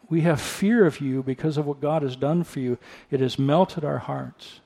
we 0.10 0.22
have 0.22 0.42
fear 0.42 0.86
of 0.86 1.02
you 1.02 1.24
because 1.24 1.58
of 1.58 1.66
what 1.66 1.82
God 1.82 2.02
has 2.02 2.16
done 2.16 2.44
for 2.44 2.60
you. 2.60 2.78
It 3.10 3.20
has 3.20 3.40
melted 3.40 3.84
our 3.84 4.00
hearts. 4.00 4.60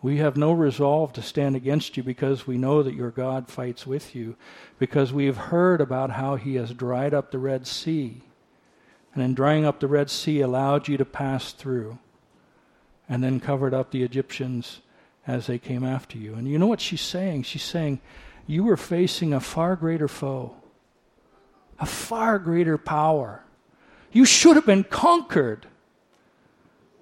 We 0.00 0.18
have 0.18 0.36
no 0.36 0.52
resolve 0.52 1.12
to 1.14 1.22
stand 1.22 1.56
against 1.56 1.96
you 1.96 2.02
because 2.02 2.46
we 2.46 2.56
know 2.56 2.82
that 2.82 2.94
your 2.94 3.10
God 3.10 3.48
fights 3.48 3.86
with 3.86 4.14
you, 4.14 4.36
because 4.78 5.12
we 5.12 5.26
have 5.26 5.36
heard 5.36 5.80
about 5.80 6.10
how 6.10 6.36
he 6.36 6.54
has 6.54 6.72
dried 6.72 7.12
up 7.12 7.30
the 7.30 7.38
Red 7.38 7.66
Sea, 7.66 8.22
and 9.12 9.22
in 9.22 9.34
drying 9.34 9.64
up 9.64 9.80
the 9.80 9.88
Red 9.88 10.08
Sea, 10.08 10.40
allowed 10.40 10.86
you 10.86 10.96
to 10.96 11.04
pass 11.04 11.52
through, 11.52 11.98
and 13.08 13.24
then 13.24 13.40
covered 13.40 13.74
up 13.74 13.90
the 13.90 14.04
Egyptians 14.04 14.80
as 15.26 15.48
they 15.48 15.58
came 15.58 15.82
after 15.82 16.16
you. 16.16 16.34
And 16.34 16.46
you 16.46 16.58
know 16.58 16.68
what 16.68 16.80
she's 16.80 17.00
saying? 17.00 17.42
She's 17.42 17.64
saying, 17.64 18.00
you 18.46 18.62
were 18.64 18.76
facing 18.76 19.34
a 19.34 19.40
far 19.40 19.74
greater 19.74 20.08
foe, 20.08 20.54
a 21.80 21.86
far 21.86 22.38
greater 22.38 22.78
power. 22.78 23.42
You 24.12 24.24
should 24.24 24.56
have 24.56 24.66
been 24.66 24.84
conquered. 24.84 25.66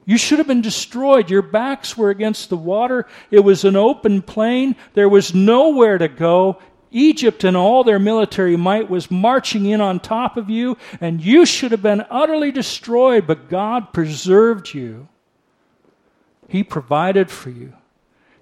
You 0.05 0.19
should 0.19 0.38
have 0.38 0.47
been 0.47 0.62
destroyed. 0.62 1.31
Your 1.31 1.42
backs 1.42 1.97
were 1.97 2.11
against 2.11 2.49
the 2.49 2.57
water. 2.57 3.07
It 3.31 3.40
was 3.40 3.64
an 3.64 3.77
open 3.77 4.23
plain. 4.23 4.77
There 4.95 5.09
was 5.09 5.35
nowhere 5.35 5.99
to 5.99 6.09
go. 6.09 6.59
Egypt 6.92 7.45
and 7.45 7.57
all 7.57 7.85
their 7.85 7.99
military 7.99 8.57
might 8.57 8.88
was 8.88 9.11
marching 9.11 9.66
in 9.66 9.81
on 9.81 9.99
top 9.99 10.37
of 10.37 10.49
you, 10.49 10.79
and 11.01 11.21
you 11.21 11.45
should 11.45 11.73
have 11.73 11.83
been 11.83 12.07
utterly 12.09 12.53
destroyed, 12.53 13.27
but 13.27 13.49
God 13.49 13.92
preserved 13.92 14.73
you. 14.73 15.09
He 16.49 16.62
provided 16.62 17.31
for 17.31 17.51
you, 17.51 17.75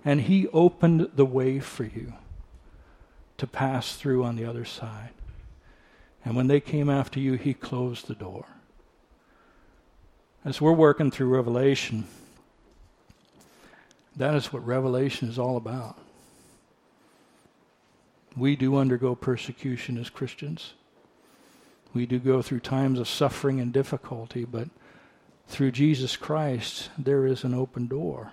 and 0.05 0.21
He 0.21 0.47
opened 0.49 1.11
the 1.15 1.25
way 1.25 1.59
for 1.59 1.85
you 1.85 2.13
to 3.39 3.47
pass 3.47 3.97
through 3.97 4.23
on 4.25 4.37
the 4.37 4.45
other 4.45 4.65
side. 4.65 5.11
And 6.25 6.37
when 6.37 6.47
they 6.47 6.61
came 6.61 6.89
after 6.89 7.21
you, 7.21 7.35
he 7.35 7.53
closed 7.53 8.07
the 8.07 8.15
door. 8.15 8.47
As 10.45 10.61
we're 10.61 10.73
working 10.73 11.11
through 11.11 11.29
Revelation, 11.29 12.07
that 14.17 14.35
is 14.35 14.53
what 14.53 14.67
Revelation 14.67 15.29
is 15.29 15.39
all 15.39 15.57
about. 15.57 15.99
We 18.37 18.55
do 18.55 18.77
undergo 18.77 19.15
persecution 19.15 19.97
as 19.97 20.11
Christians. 20.11 20.75
We 21.95 22.05
do 22.05 22.19
go 22.19 22.43
through 22.43 22.61
times 22.61 22.99
of 22.99 23.09
suffering 23.09 23.61
and 23.61 23.73
difficulty, 23.73 24.45
but 24.45 24.69
through 25.47 25.71
Jesus 25.71 26.17
Christ, 26.17 26.91
there 26.99 27.27
is 27.27 27.45
an 27.45 27.55
open 27.55 27.87
door 27.87 28.33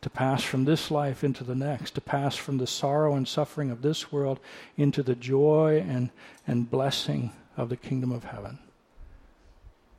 to 0.00 0.10
pass 0.10 0.44
from 0.44 0.64
this 0.64 0.90
life 0.90 1.24
into 1.24 1.42
the 1.42 1.54
next, 1.54 1.92
to 1.92 2.00
pass 2.00 2.36
from 2.36 2.58
the 2.58 2.66
sorrow 2.66 3.14
and 3.14 3.26
suffering 3.26 3.70
of 3.70 3.82
this 3.82 4.12
world 4.12 4.38
into 4.76 5.02
the 5.02 5.16
joy 5.16 5.84
and, 5.88 6.10
and 6.46 6.70
blessing 6.70 7.32
of 7.56 7.68
the 7.68 7.76
kingdom 7.76 8.12
of 8.12 8.24
heaven, 8.24 8.58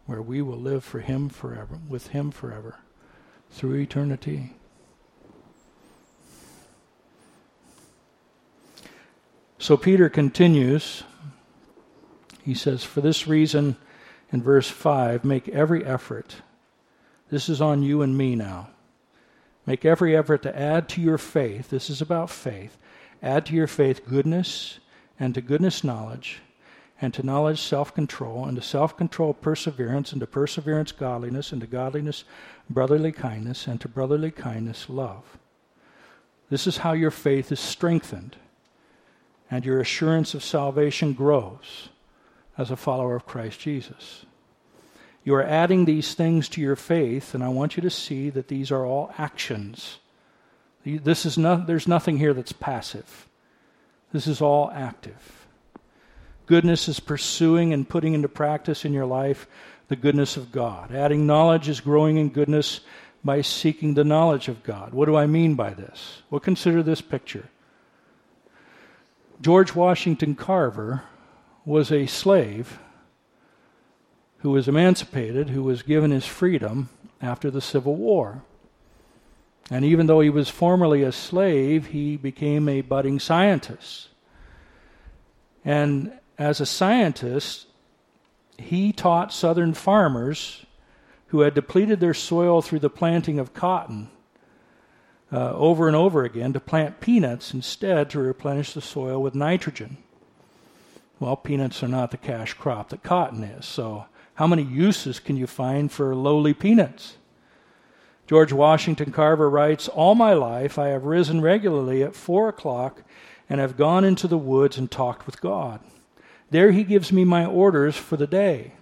where 0.09 0.23
we 0.23 0.41
will 0.41 0.57
live 0.57 0.83
for 0.83 1.01
Him 1.01 1.29
forever, 1.29 1.77
with 1.87 2.07
Him 2.07 2.31
forever, 2.31 2.79
through 3.51 3.75
eternity. 3.75 4.55
So 9.59 9.77
Peter 9.77 10.09
continues. 10.09 11.03
He 12.41 12.55
says, 12.55 12.83
For 12.83 13.01
this 13.01 13.27
reason, 13.27 13.75
in 14.31 14.41
verse 14.41 14.67
5, 14.67 15.23
make 15.23 15.47
every 15.49 15.85
effort. 15.85 16.37
This 17.29 17.47
is 17.47 17.61
on 17.61 17.83
you 17.83 18.01
and 18.01 18.17
me 18.17 18.35
now 18.35 18.71
Make 19.67 19.85
every 19.85 20.17
effort 20.17 20.41
to 20.41 20.59
add 20.59 20.89
to 20.89 21.01
your 21.01 21.19
faith, 21.19 21.69
this 21.69 21.91
is 21.91 22.01
about 22.01 22.31
faith, 22.31 22.75
add 23.21 23.45
to 23.45 23.53
your 23.53 23.67
faith 23.67 24.07
goodness, 24.07 24.79
and 25.19 25.35
to 25.35 25.41
goodness 25.41 25.83
knowledge, 25.83 26.41
and 27.01 27.13
to 27.13 27.25
knowledge 27.25 27.62
self 27.62 27.93
control, 27.93 28.45
and 28.45 28.57
to 28.57 28.62
self 28.62 28.97
control 28.97 29.33
perseverance, 29.33 30.12
and 30.12 30.21
to 30.21 30.27
perseverance 30.27 30.91
godliness, 30.91 31.51
and 31.51 31.62
to 31.62 31.67
godliness 31.67 32.23
brotherly 32.69 33.12
kindness, 33.12 33.67
and 33.67 33.79
to 33.81 33.88
brotherly 33.88 34.31
kindness 34.31 34.89
love. 34.89 35.38
This 36.49 36.67
is 36.67 36.77
how 36.77 36.93
your 36.93 37.12
faith 37.12 37.51
is 37.51 37.59
strengthened, 37.59 38.35
and 39.49 39.65
your 39.65 39.79
assurance 39.79 40.33
of 40.33 40.43
salvation 40.43 41.13
grows 41.13 41.89
as 42.57 42.71
a 42.71 42.75
follower 42.75 43.15
of 43.15 43.25
Christ 43.25 43.59
Jesus. 43.59 44.25
You 45.23 45.35
are 45.35 45.43
adding 45.43 45.85
these 45.85 46.13
things 46.13 46.49
to 46.49 46.62
your 46.62 46.75
faith, 46.75 47.33
and 47.33 47.43
I 47.43 47.49
want 47.49 47.77
you 47.77 47.81
to 47.81 47.89
see 47.89 48.29
that 48.31 48.47
these 48.47 48.71
are 48.71 48.85
all 48.85 49.13
actions. 49.17 49.99
This 50.83 51.25
is 51.25 51.38
not, 51.38 51.67
there's 51.67 51.88
nothing 51.88 52.17
here 52.17 52.33
that's 52.33 52.51
passive. 52.51 53.27
This 54.12 54.27
is 54.27 54.41
all 54.41 54.71
active. 54.71 55.38
Goodness 56.49 56.88
is 56.88 56.99
pursuing 56.99 57.73
and 57.73 57.88
putting 57.88 58.15
into 58.15 58.27
practice 58.27 58.83
in 58.83 58.91
your 58.91 59.05
life 59.05 59.45
the 59.88 59.95
goodness 59.95 60.35
of 60.35 60.51
God. 60.51 60.91
Adding 60.91 61.27
knowledge 61.27 61.69
is 61.69 61.79
growing 61.79 62.17
in 62.17 62.29
goodness 62.29 62.79
by 63.23 63.41
seeking 63.41 63.93
the 63.93 64.03
knowledge 64.03 64.47
of 64.47 64.63
God. 64.63 64.91
What 64.91 65.05
do 65.05 65.15
I 65.15 65.27
mean 65.27 65.53
by 65.53 65.75
this? 65.75 66.23
Well, 66.31 66.39
consider 66.39 66.81
this 66.81 67.01
picture. 67.01 67.49
George 69.39 69.75
Washington 69.75 70.33
Carver 70.33 71.03
was 71.65 71.91
a 71.91 72.07
slave 72.07 72.79
who 74.39 74.49
was 74.49 74.67
emancipated, 74.67 75.49
who 75.49 75.62
was 75.62 75.83
given 75.83 76.09
his 76.09 76.25
freedom 76.25 76.89
after 77.21 77.51
the 77.51 77.62
Civil 77.62 77.95
War. 77.95 78.41
And 79.69 79.85
even 79.85 80.07
though 80.07 80.21
he 80.21 80.31
was 80.31 80.49
formerly 80.49 81.03
a 81.03 81.12
slave, 81.12 81.85
he 81.88 82.17
became 82.17 82.67
a 82.67 82.81
budding 82.81 83.19
scientist. 83.19 84.07
And 85.63 86.12
as 86.39 86.62
a 86.62 86.65
scientist, 86.65 87.67
he 88.58 88.93
taught 88.93 89.34
southern 89.34 89.73
farmers 89.73 90.65
who 91.28 91.41
had 91.41 91.54
depleted 91.54 91.99
their 91.99 92.13
soil 92.13 92.62
through 92.62 92.80
the 92.80 92.89
planting 92.89 93.38
of 93.38 93.54
cotton 93.54 94.10
uh, 95.32 95.54
over 95.54 95.88
and 95.88 95.95
over 95.95 96.23
again 96.23 96.54
to 96.54 96.60
plant 96.60 97.02
peanuts 97.02 97.54
instead 97.54 98.10
to 98.10 98.19
replenish 98.19 98.73
the 98.73 98.82
soil 98.82 99.21
with 99.21 99.36
nitrogen. 99.36 99.97
Well, 101.19 101.36
peanuts 101.36 101.84
are 101.84 101.89
not 101.89 102.12
the 102.12 102.17
cash 102.17 102.54
crop 102.54 102.89
that 102.89 103.04
cotton 103.04 103.43
is, 103.43 103.65
so 103.65 104.06
how 104.36 104.47
many 104.47 104.63
uses 104.63 105.19
can 105.19 105.36
you 105.36 105.45
find 105.45 105.91
for 105.91 106.15
lowly 106.15 106.54
peanuts? 106.54 107.17
George 108.28 108.54
Washington 108.54 109.12
Carver 109.12 109.49
writes 109.49 109.89
All 109.89 110.15
my 110.15 110.34
life 110.34 110.80
I 110.80 110.88
have 110.88 111.04
risen 111.04 111.41
regularly 111.41 112.02
at 112.02 112.15
four 112.15 112.47
o'clock 112.47 113.04
and 113.49 113.60
have 113.60 113.75
gone 113.75 114.06
into 114.06 114.28
the 114.28 114.38
woods 114.38 114.78
and 114.78 114.89
talked 114.89 115.25
with 115.25 115.41
God. 115.41 115.82
There 116.49 116.71
he 116.71 116.83
gives 116.83 117.12
me 117.12 117.23
my 117.25 117.45
orders 117.45 117.95
for 117.95 118.17
the 118.17 118.27
day. 118.27 118.73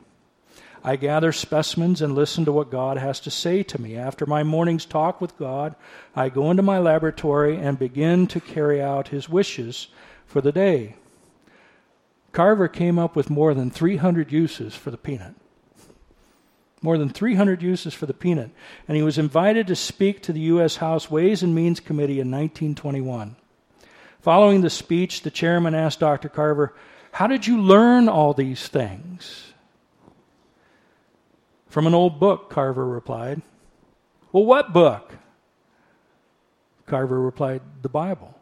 I 0.84 0.96
gather 0.96 1.32
specimens 1.34 2.02
and 2.02 2.16
listen 2.16 2.46
to 2.46 2.52
what 2.52 2.72
God 2.72 2.98
has 2.98 3.20
to 3.22 3.32
say 3.32 3.62
to 3.64 3.82
me. 3.82 3.98
After 3.98 4.26
my 4.26 4.44
morning's 4.44 4.86
talk 4.86 5.20
with 5.20 5.38
God, 5.38 5.76
I 6.16 6.30
go 6.30 6.50
into 6.50 6.64
my 6.64 6.78
laboratory 6.78 7.58
and 7.58 7.78
begin 7.78 8.28
to 8.28 8.40
carry 8.40 8.82
out 8.82 9.10
his 9.10 9.28
wishes 9.28 9.88
for 10.26 10.40
the 10.40 10.52
day. 10.52 10.96
Carver 12.32 12.68
came 12.68 12.98
up 12.98 13.16
with 13.16 13.30
more 13.30 13.54
than 13.54 13.70
300 13.70 14.32
uses 14.32 14.76
for 14.76 14.92
the 14.92 14.98
peanut. 14.98 15.34
More 16.82 16.98
than 16.98 17.10
300 17.10 17.62
uses 17.62 17.94
for 17.94 18.06
the 18.06 18.14
peanut. 18.14 18.52
And 18.88 18.96
he 18.96 19.04
was 19.04 19.18
invited 19.18 19.68
to 19.68 19.76
speak 19.76 20.22
to 20.22 20.32
the 20.32 20.42
U.S. 20.42 20.78
House 20.78 21.10
Ways 21.10 21.42
and 21.42 21.56
Means 21.56 21.80
Committee 21.80 22.20
in 22.20 22.32
1921. 22.32 23.36
Following 24.22 24.62
the 24.62 24.70
speech, 24.70 25.24
the 25.24 25.32
chairman 25.32 25.74
asked 25.74 26.00
Dr. 26.00 26.30
Carver, 26.30 26.74
How 27.18 27.26
did 27.26 27.48
you 27.48 27.60
learn 27.60 28.10
all 28.10 28.36
these 28.36 28.68
things? 28.68 29.52
From 31.66 31.88
an 31.88 31.96
old 31.96 32.20
book, 32.20 32.48
Carver 32.52 32.86
replied. 32.86 33.42
Well, 34.32 34.46
what 34.46 34.72
book? 34.72 35.16
Carver 36.86 37.20
replied, 37.20 37.62
The 37.82 37.90
Bible. 37.90 38.36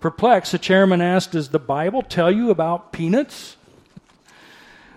Perplexed, 0.00 0.50
the 0.50 0.58
chairman 0.58 1.00
asked, 1.00 1.30
Does 1.30 1.50
the 1.50 1.60
Bible 1.60 2.02
tell 2.02 2.32
you 2.32 2.50
about 2.50 2.92
peanuts? 2.92 3.56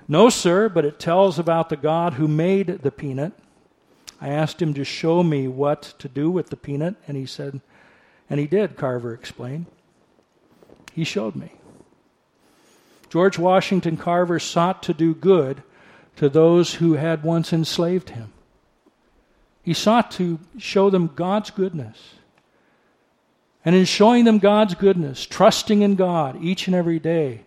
no, 0.07 0.29
sir, 0.29 0.69
but 0.69 0.85
it 0.85 0.99
tells 0.99 1.37
about 1.37 1.69
the 1.69 1.77
God 1.77 2.13
who 2.13 2.27
made 2.27 2.81
the 2.81 2.89
peanut. 2.89 3.33
I 4.19 4.29
asked 4.29 4.59
him 4.59 4.73
to 4.73 4.83
show 4.83 5.21
me 5.21 5.47
what 5.47 5.93
to 5.99 6.09
do 6.09 6.31
with 6.31 6.49
the 6.49 6.57
peanut, 6.57 6.95
and 7.07 7.15
he 7.15 7.27
said, 7.27 7.61
and 8.27 8.39
he 8.39 8.47
did, 8.47 8.75
Carver 8.75 9.13
explained. 9.13 9.67
He 10.95 11.03
showed 11.03 11.35
me. 11.35 11.51
George 13.13 13.37
Washington 13.37 13.95
Carver 13.95 14.39
sought 14.39 14.81
to 14.81 14.91
do 14.91 15.13
good 15.13 15.61
to 16.15 16.27
those 16.27 16.73
who 16.73 16.93
had 16.93 17.21
once 17.21 17.53
enslaved 17.53 18.09
him. 18.09 18.33
He 19.61 19.75
sought 19.75 20.09
to 20.13 20.39
show 20.57 20.89
them 20.89 21.11
God's 21.13 21.51
goodness. 21.51 22.15
And 23.63 23.75
in 23.75 23.85
showing 23.85 24.25
them 24.25 24.39
God's 24.39 24.73
goodness, 24.73 25.27
trusting 25.27 25.83
in 25.83 25.93
God 25.93 26.43
each 26.43 26.65
and 26.65 26.75
every 26.75 26.97
day, 26.97 27.41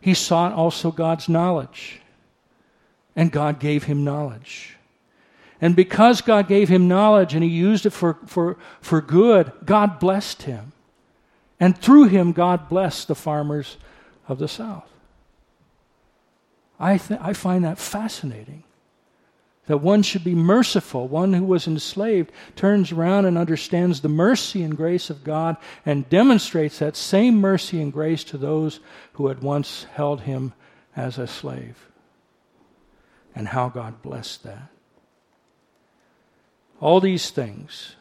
he 0.00 0.14
sought 0.14 0.52
also 0.52 0.92
God's 0.92 1.28
knowledge. 1.28 2.00
And 3.16 3.32
God 3.32 3.58
gave 3.58 3.82
him 3.82 4.04
knowledge. 4.04 4.76
And 5.60 5.74
because 5.74 6.20
God 6.20 6.46
gave 6.46 6.68
him 6.68 6.86
knowledge 6.86 7.34
and 7.34 7.42
he 7.42 7.50
used 7.50 7.84
it 7.84 7.90
for, 7.90 8.16
for, 8.26 8.56
for 8.80 9.00
good, 9.00 9.50
God 9.64 9.98
blessed 9.98 10.42
him. 10.42 10.70
And 11.58 11.76
through 11.76 12.04
him, 12.04 12.30
God 12.30 12.68
blessed 12.68 13.08
the 13.08 13.16
farmers 13.16 13.76
of 14.32 14.38
the 14.38 14.48
South. 14.48 14.88
I, 16.80 16.98
th- 16.98 17.20
I 17.22 17.32
find 17.32 17.64
that 17.64 17.78
fascinating. 17.78 18.64
That 19.66 19.78
one 19.78 20.02
should 20.02 20.24
be 20.24 20.34
merciful. 20.34 21.06
One 21.06 21.32
who 21.34 21.44
was 21.44 21.68
enslaved 21.68 22.32
turns 22.56 22.90
around 22.90 23.26
and 23.26 23.38
understands 23.38 24.00
the 24.00 24.08
mercy 24.08 24.64
and 24.64 24.76
grace 24.76 25.08
of 25.08 25.22
God 25.22 25.56
and 25.86 26.08
demonstrates 26.08 26.80
that 26.80 26.96
same 26.96 27.36
mercy 27.36 27.80
and 27.80 27.92
grace 27.92 28.24
to 28.24 28.38
those 28.38 28.80
who 29.12 29.28
had 29.28 29.40
once 29.40 29.84
held 29.94 30.22
him 30.22 30.52
as 30.96 31.16
a 31.16 31.28
slave. 31.28 31.88
And 33.36 33.48
how 33.48 33.68
God 33.68 34.02
blessed 34.02 34.42
that. 34.42 34.68
All 36.80 37.00
these 37.00 37.30
things 37.30 37.94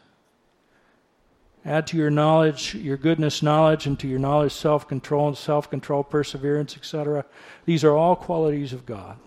Add 1.63 1.85
to 1.87 1.97
your 1.97 2.09
knowledge, 2.09 2.73
your 2.73 2.97
goodness 2.97 3.43
knowledge, 3.43 3.85
and 3.85 3.99
to 3.99 4.07
your 4.07 4.19
knowledge 4.19 4.51
self 4.51 4.87
control 4.87 5.27
and 5.27 5.37
self 5.37 5.69
control, 5.69 6.03
perseverance, 6.03 6.75
etc. 6.75 7.25
These 7.65 7.83
are 7.83 7.95
all 7.95 8.15
qualities 8.15 8.73
of 8.73 8.85
God. 8.85 9.17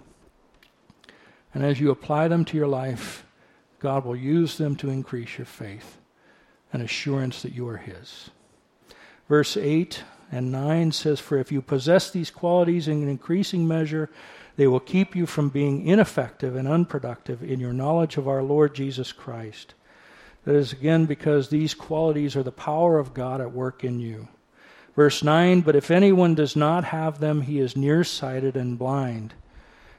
And 1.52 1.64
as 1.64 1.78
you 1.78 1.90
apply 1.90 2.28
them 2.28 2.44
to 2.46 2.56
your 2.56 2.66
life, 2.66 3.24
God 3.78 4.04
will 4.04 4.16
use 4.16 4.58
them 4.58 4.74
to 4.76 4.90
increase 4.90 5.38
your 5.38 5.44
faith 5.44 5.98
and 6.72 6.82
assurance 6.82 7.42
that 7.42 7.52
you 7.52 7.68
are 7.68 7.76
His. 7.76 8.30
Verse 9.28 9.56
8 9.56 10.02
and 10.32 10.50
9 10.50 10.90
says, 10.90 11.20
For 11.20 11.38
if 11.38 11.52
you 11.52 11.62
possess 11.62 12.10
these 12.10 12.30
qualities 12.30 12.88
in 12.88 13.02
an 13.02 13.08
increasing 13.08 13.68
measure, 13.68 14.10
they 14.56 14.66
will 14.66 14.80
keep 14.80 15.14
you 15.14 15.26
from 15.26 15.48
being 15.48 15.86
ineffective 15.86 16.56
and 16.56 16.66
unproductive 16.66 17.42
in 17.42 17.60
your 17.60 17.72
knowledge 17.72 18.16
of 18.16 18.26
our 18.26 18.42
Lord 18.42 18.74
Jesus 18.74 19.12
Christ. 19.12 19.74
That 20.44 20.54
is 20.54 20.72
again 20.72 21.06
because 21.06 21.48
these 21.48 21.74
qualities 21.74 22.36
are 22.36 22.42
the 22.42 22.52
power 22.52 22.98
of 22.98 23.14
God 23.14 23.40
at 23.40 23.52
work 23.52 23.82
in 23.82 23.98
you. 23.98 24.28
Verse 24.94 25.22
9 25.22 25.62
But 25.62 25.76
if 25.76 25.90
anyone 25.90 26.34
does 26.34 26.54
not 26.54 26.84
have 26.84 27.18
them, 27.18 27.42
he 27.42 27.58
is 27.58 27.76
nearsighted 27.76 28.56
and 28.56 28.78
blind, 28.78 29.34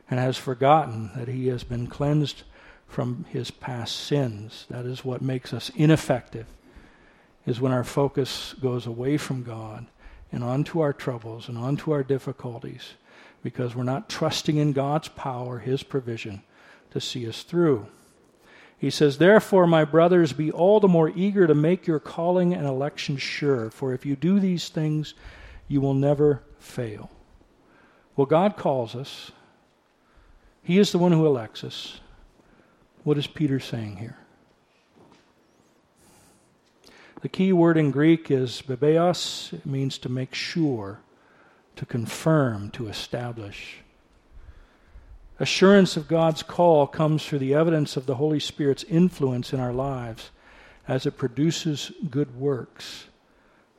and 0.10 0.20
has 0.20 0.38
forgotten 0.38 1.12
that 1.16 1.28
he 1.28 1.48
has 1.48 1.64
been 1.64 1.88
cleansed 1.88 2.44
from 2.88 3.26
his 3.30 3.50
past 3.50 3.96
sins. 3.96 4.66
That 4.70 4.86
is 4.86 5.04
what 5.04 5.22
makes 5.22 5.52
us 5.52 5.72
ineffective, 5.76 6.46
is 7.46 7.60
when 7.60 7.72
our 7.72 7.84
focus 7.84 8.54
goes 8.62 8.86
away 8.86 9.18
from 9.18 9.44
God 9.44 9.88
and 10.32 10.44
onto 10.44 10.80
our 10.80 10.94
troubles 10.94 11.50
and 11.50 11.58
onto 11.58 11.92
our 11.92 12.04
difficulties, 12.04 12.94
because 13.42 13.76
we're 13.76 13.84
not 13.84 14.10
trusting 14.10 14.58
in 14.58 14.74
God's 14.74 15.08
power, 15.08 15.60
his 15.60 15.82
provision, 15.82 16.44
to 16.92 17.02
see 17.02 17.28
us 17.28 17.44
through. 17.44 17.88
He 18.78 18.90
says, 18.90 19.18
Therefore, 19.18 19.68
my 19.68 19.86
brothers, 19.86 20.34
be 20.34 20.52
all 20.52 20.80
the 20.80 20.88
more 20.88 21.10
eager 21.10 21.48
to 21.48 21.56
make 21.56 21.88
your 21.88 22.00
calling 22.00 22.54
and 22.54 22.68
election 22.68 23.18
sure, 23.18 23.70
for 23.70 23.94
if 23.94 24.06
you 24.06 24.16
do 24.16 24.40
these 24.40 24.70
things, 24.70 25.14
you 25.68 25.82
will 25.82 25.94
never 25.94 26.44
fail. 26.60 27.10
Well, 28.16 28.26
God 28.26 28.58
calls 28.58 28.96
us, 28.96 29.32
He 30.64 30.78
is 30.78 30.92
the 30.92 31.00
one 31.00 31.12
who 31.12 31.26
elects 31.26 31.64
us. 31.64 32.00
What 33.04 33.18
is 33.18 33.28
Peter 33.28 33.60
saying 33.60 33.98
here? 33.98 34.18
The 37.22 37.30
key 37.30 37.54
word 37.54 37.78
in 37.78 37.92
Greek 37.92 38.30
is 38.30 38.62
bebaios. 38.62 39.54
It 39.54 39.66
means 39.66 39.98
to 40.00 40.10
make 40.10 40.36
sure, 40.36 41.00
to 41.76 41.86
confirm, 41.86 42.70
to 42.72 42.88
establish. 42.88 43.80
Assurance 45.38 45.98
of 45.98 46.08
God's 46.08 46.44
call 46.44 46.88
comes 46.88 47.26
through 47.26 47.40
the 47.40 47.54
evidence 47.54 47.98
of 47.98 48.06
the 48.06 48.16
Holy 48.16 48.40
Spirit's 48.40 48.84
influence 48.86 49.52
in 49.52 49.60
our 49.60 49.74
lives 49.74 50.32
as 50.88 51.06
it 51.06 51.18
produces 51.18 51.92
good 52.10 52.40
works. 52.40 53.06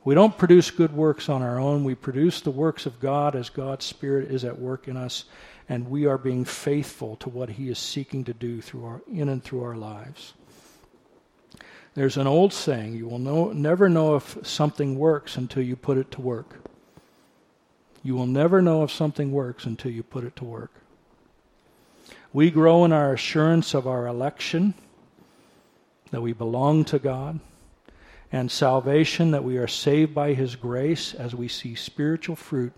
We 0.03 0.13
don't 0.13 0.37
produce 0.37 0.69
good 0.69 0.93
works 0.93 1.29
on 1.29 1.41
our 1.41 1.59
own. 1.59 1.83
We 1.83 1.95
produce 1.95 2.41
the 2.41 2.51
works 2.51 2.85
of 2.85 2.99
God 2.99 3.35
as 3.35 3.49
God's 3.49 3.85
Spirit 3.85 4.31
is 4.31 4.45
at 4.45 4.59
work 4.59 4.87
in 4.87 4.95
us, 4.95 5.25
and 5.67 5.89
we 5.89 6.05
are 6.05 6.17
being 6.17 6.45
faithful 6.45 7.15
to 7.17 7.29
what 7.29 7.49
He 7.49 7.69
is 7.69 7.79
seeking 7.79 8.23
to 8.25 8.33
do 8.33 8.61
through 8.61 8.85
our, 8.85 9.01
in 9.11 9.27
and 9.27 9.43
through 9.43 9.63
our 9.63 9.75
lives. 9.75 10.33
There's 11.95 12.17
an 12.17 12.27
old 12.27 12.53
saying 12.53 12.95
you 12.95 13.07
will 13.07 13.19
know, 13.19 13.51
never 13.51 13.89
know 13.89 14.15
if 14.15 14.37
something 14.43 14.99
works 14.99 15.35
until 15.35 15.63
you 15.63 15.75
put 15.75 15.97
it 15.97 16.11
to 16.11 16.21
work. 16.21 16.59
You 18.03 18.13
will 18.13 18.27
never 18.27 18.61
know 18.61 18.83
if 18.83 18.91
something 18.91 19.31
works 19.31 19.65
until 19.65 19.91
you 19.91 20.03
put 20.03 20.23
it 20.23 20.35
to 20.35 20.45
work. 20.45 20.71
We 22.37 22.51
grow 22.51 22.85
in 22.85 22.93
our 22.93 23.13
assurance 23.13 23.73
of 23.73 23.87
our 23.87 24.05
election, 24.05 24.75
that 26.11 26.21
we 26.21 26.33
belong 26.33 26.85
to 26.85 26.99
God, 26.99 27.39
and 28.31 28.51
salvation, 28.51 29.31
that 29.31 29.43
we 29.43 29.57
are 29.57 29.67
saved 29.67 30.13
by 30.13 30.35
His 30.35 30.55
grace 30.55 31.15
as 31.15 31.33
we 31.33 31.47
see 31.47 31.73
spiritual 31.73 32.35
fruit 32.35 32.73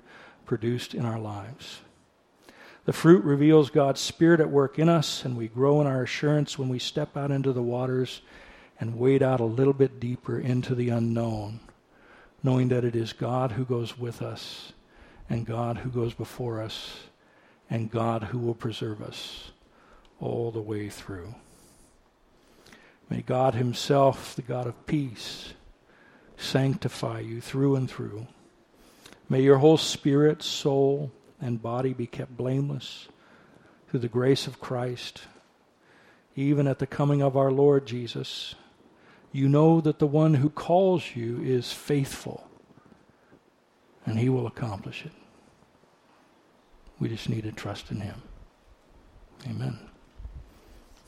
produced 0.46 0.94
in 0.94 1.04
our 1.04 1.20
lives. 1.20 1.82
The 2.86 2.94
fruit 2.94 3.22
reveals 3.26 3.70
God's 3.70 4.00
Spirit 4.00 4.40
at 4.40 4.50
work 4.50 4.80
in 4.80 4.88
us, 4.88 5.26
and 5.26 5.36
we 5.36 5.50
grow 5.50 5.82
in 5.82 5.88
our 5.88 6.04
assurance 6.04 6.58
when 6.58 6.70
we 6.70 6.80
step 6.80 7.18
out 7.18 7.30
into 7.30 7.52
the 7.52 7.62
waters 7.62 8.22
and 8.80 8.98
wade 8.98 9.22
out 9.22 9.42
a 9.42 9.44
little 9.44 9.74
bit 9.74 10.00
deeper 10.00 10.40
into 10.40 10.74
the 10.74 10.88
unknown, 10.88 11.60
knowing 12.42 12.70
that 12.70 12.86
it 12.86 12.96
is 12.96 13.12
God 13.12 13.52
who 13.52 13.66
goes 13.66 13.98
with 14.00 14.22
us 14.22 14.72
and 15.30 15.46
God 15.46 15.80
who 15.80 15.90
goes 15.90 16.14
before 16.14 16.62
us 16.62 17.09
and 17.70 17.92
God 17.92 18.24
who 18.26 18.40
will 18.40 18.56
preserve 18.56 19.02
us 19.02 19.52
all 20.20 20.52
the 20.52 20.62
way 20.62 20.90
through. 20.90 21.36
May 23.10 23.22
God 23.22 23.56
Himself, 23.56 24.36
the 24.36 24.42
God 24.42 24.68
of 24.68 24.86
peace, 24.86 25.54
sanctify 26.38 27.20
you 27.20 27.42
through 27.42 27.76
and 27.76 27.90
through. 27.90 28.28
May 29.28 29.42
your 29.42 29.58
whole 29.58 29.78
spirit, 29.78 30.42
soul, 30.42 31.12
and 31.42 31.62
body 31.62 31.94
be 31.94 32.08
kept 32.08 32.36
blameless 32.36 33.08
through 33.88 34.00
the 34.02 34.08
grace 34.08 34.48
of 34.48 34.60
Christ, 34.60 35.22
even 36.36 36.68
at 36.68 36.80
the 36.80 36.88
coming 36.88 37.22
of 37.22 37.36
our 37.36 37.52
Lord 37.52 37.86
Jesus. 37.86 38.56
You 39.32 39.48
know 39.48 39.82
that 39.82 40.00
the 40.00 40.08
one 40.08 40.36
who 40.36 40.50
calls 40.50 41.16
you 41.16 41.42
is 41.42 41.72
faithful, 41.72 42.48
and 44.06 44.20
he 44.20 44.30
will 44.30 44.48
accomplish 44.48 45.06
it. 45.06 45.12
We 47.00 47.08
just 47.10 47.30
need 47.30 47.44
to 47.44 47.52
trust 47.52 47.92
in 47.92 48.02
him. 48.02 48.22
Amen. 49.48 49.89